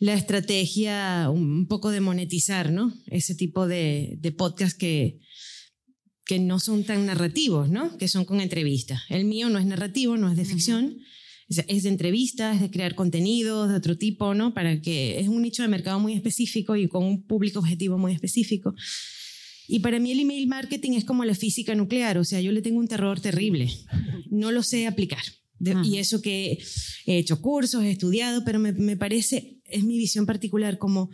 [0.00, 2.92] la estrategia un poco de monetizar, ¿no?
[3.06, 5.20] Ese tipo de, de podcast que,
[6.24, 7.96] que no son tan narrativos, ¿no?
[7.98, 9.02] Que son con entrevistas.
[9.08, 10.98] El mío no es narrativo, no es de ficción,
[11.48, 14.54] es, es de entrevistas, es de crear contenidos de otro tipo, ¿no?
[14.54, 18.12] Para que es un nicho de mercado muy específico y con un público objetivo muy
[18.12, 18.74] específico.
[19.68, 22.62] Y para mí el email marketing es como la física nuclear, o sea, yo le
[22.62, 23.70] tengo un terror terrible.
[24.30, 25.22] No lo sé aplicar.
[25.60, 26.58] De- y eso que
[27.06, 31.10] he hecho cursos, he estudiado, pero me, me parece, es mi visión particular, como,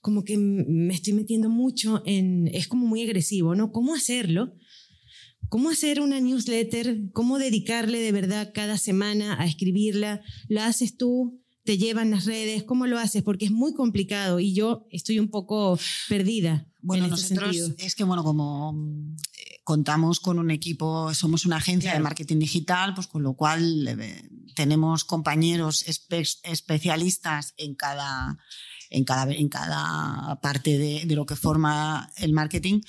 [0.00, 3.72] como que me estoy metiendo mucho en, es como muy agresivo, ¿no?
[3.72, 4.54] ¿Cómo hacerlo?
[5.50, 7.10] ¿Cómo hacer una newsletter?
[7.12, 10.22] ¿Cómo dedicarle de verdad cada semana a escribirla?
[10.48, 11.42] ¿La haces tú?
[11.68, 12.64] ¿Te llevan las redes?
[12.64, 13.22] ¿Cómo lo haces?
[13.22, 17.74] Porque es muy complicado y yo estoy un poco perdida Bueno, en este nosotros sentido.
[17.86, 18.74] es que, bueno, como
[19.36, 23.86] eh, contamos con un equipo, somos una agencia de marketing digital, pues con lo cual
[23.86, 28.38] eh, tenemos compañeros espe- especialistas en cada,
[28.88, 32.80] en cada, en cada parte de, de lo que forma el marketing,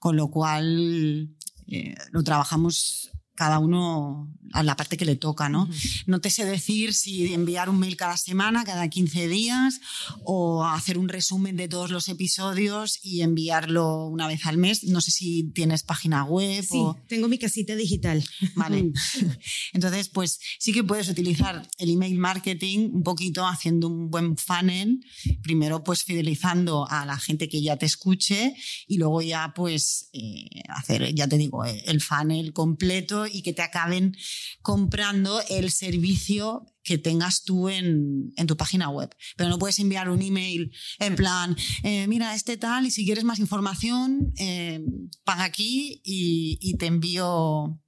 [0.00, 1.30] con lo cual
[1.68, 5.68] eh, lo trabajamos cada uno a la parte que le toca, ¿no?
[6.06, 9.80] No te sé decir si enviar un mail cada semana, cada 15 días,
[10.22, 14.84] o hacer un resumen de todos los episodios y enviarlo una vez al mes.
[14.84, 16.96] No sé si tienes página web Sí, o...
[17.08, 18.24] tengo mi casita digital.
[18.54, 18.92] Vale.
[19.72, 25.00] Entonces, pues sí que puedes utilizar el email marketing un poquito haciendo un buen funnel.
[25.42, 28.54] Primero, pues fidelizando a la gente que ya te escuche
[28.86, 33.62] y luego ya, pues, eh, hacer, ya te digo, el funnel completo y que te
[33.62, 34.16] acaben
[34.62, 39.14] comprando el servicio que tengas tú en, en tu página web.
[39.36, 43.24] Pero no puedes enviar un email en plan, eh, mira, este tal, y si quieres
[43.24, 44.80] más información, eh,
[45.24, 47.80] paga aquí y, y te envío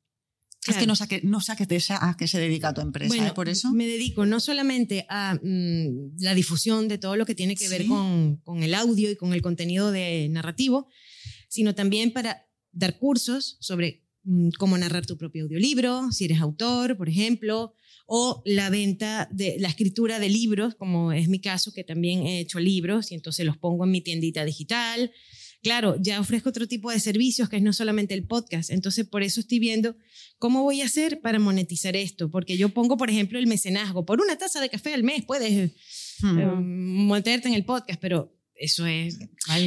[0.69, 3.29] es que no sé, a qué, no sé a qué se dedica tu empresa, Bueno,
[3.29, 3.33] ¿eh?
[3.35, 3.73] por eso.
[3.73, 7.87] me dedico no solamente a mm, la difusión de todo lo que tiene que ver
[7.87, 10.89] con, con el audio y con el contenido de narrativo,
[11.49, 14.06] sino también para dar cursos sobre
[14.59, 17.73] cómo narrar tu propio audiolibro, si eres autor, por ejemplo,
[18.07, 22.41] o la venta de la escritura de libros, como es mi caso, que también he
[22.41, 25.11] hecho libros y entonces los pongo en mi tiendita digital.
[25.63, 28.71] Claro, ya ofrezco otro tipo de servicios que es no solamente el podcast.
[28.71, 29.97] Entonces, por eso estoy viendo
[30.39, 32.31] cómo voy a hacer para monetizar esto.
[32.31, 34.05] Porque yo pongo, por ejemplo, el mecenazgo.
[34.07, 35.73] Por una taza de café al mes puedes
[36.21, 36.39] Hmm.
[36.39, 36.47] eh,
[37.15, 39.19] meterte en el podcast, pero eso es...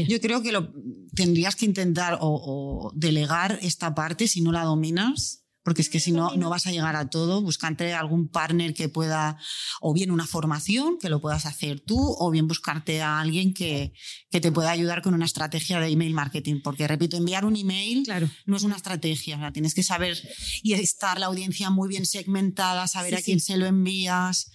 [0.08, 0.74] Yo creo que lo,
[1.16, 6.12] tendrías que intentar o delegar esta parte si no la dominas, porque es que si
[6.12, 7.44] no, no vas a llegar a todo.
[7.44, 9.38] Buscarte algún partner que pueda,
[9.82, 13.94] o bien una formación que lo puedas hacer tú, o bien buscarte a alguien que,
[14.32, 16.62] que te pueda ayudar con una estrategia de email marketing.
[16.64, 18.28] Porque, repito, enviar un email Claro.
[18.48, 19.36] no es una estrategia.
[19.36, 20.18] o sea, tienes que saber
[20.64, 23.54] y estar la audiencia muy bien segmentada, saber Sí, a quién sí.
[23.54, 24.52] se lo envías.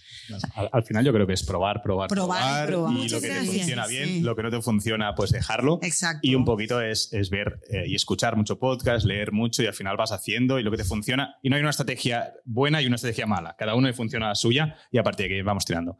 [0.55, 2.67] Al, al final yo creo que es probar, probar, Probar y probar.
[2.67, 2.91] probar.
[2.91, 3.55] y Muchas lo que te gracias.
[3.57, 4.19] funciona bien, Sí.
[4.21, 5.79] lo que no te funciona, pues dejarlo.
[5.81, 6.19] Exacto.
[6.27, 9.73] Y un poquito es, es ver eh, y escuchar mucho podcast, leer mucho y al
[9.73, 11.04] final vas haciendo y lo que te funciona.
[11.43, 13.55] Y no hay una estrategia buena y una estrategia mala.
[13.57, 15.97] Cada uno le funciona la suya y a partir de aquí vamos tirando.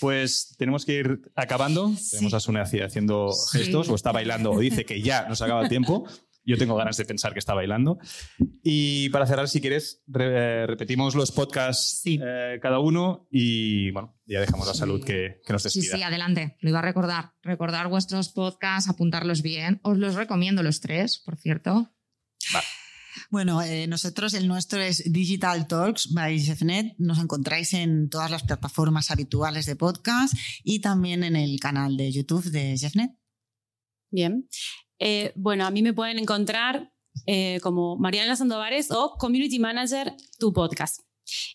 [0.00, 1.92] Pues tenemos que ir acabando.
[2.10, 5.62] Tenemos a Sune haci- haciendo gestos o está bailando o dice que ya nos acaba
[5.62, 6.06] el tiempo.
[6.42, 7.98] Yo tengo ganas de pensar que está bailando.
[8.62, 12.18] Y para cerrar, si quieres, re- eh, repetimos los podcasts Sí.
[12.22, 15.96] eh, cada uno y bueno, ya dejamos a Salud que, que nos Sí, despida.
[15.98, 16.56] sí, adelante.
[16.60, 17.32] Lo iba a recordar.
[17.42, 19.80] Recordar vuestros podcasts, apuntarlos bien.
[19.82, 21.90] Os los recomiendo los tres, por cierto.
[22.54, 22.66] Vale.
[23.30, 26.96] Bueno, eh, nosotros el nuestro es Digital Talks by Jeffnet.
[26.98, 32.10] Nos encontráis en todas las plataformas habituales de podcast y también en el canal de
[32.10, 33.12] YouTube de Jeffnet.
[34.10, 34.48] Bien.
[34.98, 36.92] Eh, bueno, a mí me pueden encontrar
[37.26, 41.00] eh, como Mariana Sandovares o Community Manager, tu podcast.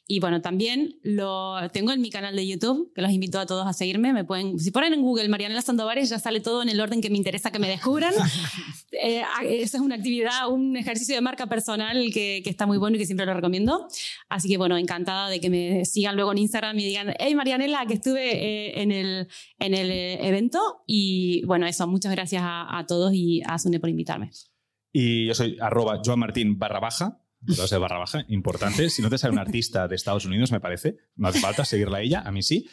[0.07, 3.65] Y bueno, también lo tengo en mi canal de YouTube, que los invito a todos
[3.67, 4.13] a seguirme.
[4.13, 7.09] Me pueden, si ponen en Google Mariana Sandovares, ya sale todo en el orden que
[7.09, 8.13] me interesa que me descubran.
[8.91, 12.95] eh, esa es una actividad, un ejercicio de marca personal que, que, está muy bueno
[12.95, 13.88] y que siempre lo recomiendo.
[14.30, 17.86] Así que bueno, encantada de que me sigan luego en Instagram y digan, hey Marianela,
[17.86, 19.28] que estuve eh, en, el,
[19.59, 20.84] en el evento.
[20.88, 24.32] Y bueno, eso, muchas gracias a, a todos y a Sune por invitarme.
[24.91, 28.89] Y yo soy arroba Joan Martín barra baja Dos de barra baja, importante.
[28.89, 31.99] Si no te sale un artista de Estados Unidos, me parece, no hace falta seguirla
[31.99, 32.67] a ella, a mí sí.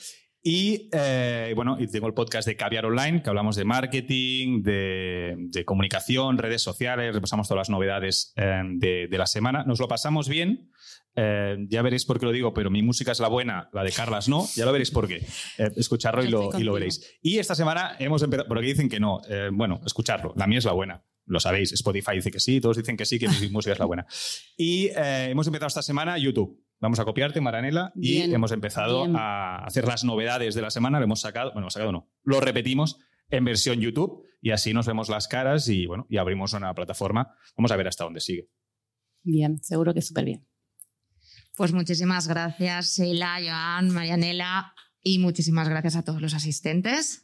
[0.44, 5.36] Y eh, bueno, y tengo el podcast de Caviar Online, que hablamos de marketing, de,
[5.38, 9.62] de comunicación, redes sociales, repasamos todas las novedades eh, de, de, la semana.
[9.64, 10.72] Nos lo pasamos bien.
[11.14, 13.92] Eh, ya veréis por qué lo digo, pero mi música es la buena, la de
[13.92, 14.44] Carlas no.
[14.56, 15.24] Ya lo veréis por qué.
[15.76, 17.18] escucharlo y lo, y lo, veréis.
[17.22, 19.20] Y esta semana hemos empezado, porque dicen que no.
[19.52, 20.32] bueno, escucharlo.
[20.34, 23.18] La mía es la buena lo sabéis, Spotify dice que sí, todos dicen que sí,
[23.18, 24.06] que mi música es la buena.
[24.56, 26.62] Y eh, hemos empezado esta semana YouTube.
[26.80, 29.16] Vamos a copiarte, Maranela, y hemos empezado bien.
[29.16, 30.98] a hacer las novedades de la semana.
[30.98, 32.98] Lo hemos sacado, bueno, sacado no, lo repetimos
[33.30, 37.36] en versión YouTube y así nos vemos las caras y bueno, y abrimos una plataforma.
[37.56, 38.48] Vamos a ver hasta dónde sigue.
[39.22, 40.46] Bien, seguro que súper bien.
[41.56, 47.22] Pues muchísimas gracias, Sheila, Joan, Marianela, y muchísimas gracias a todos los asistentes.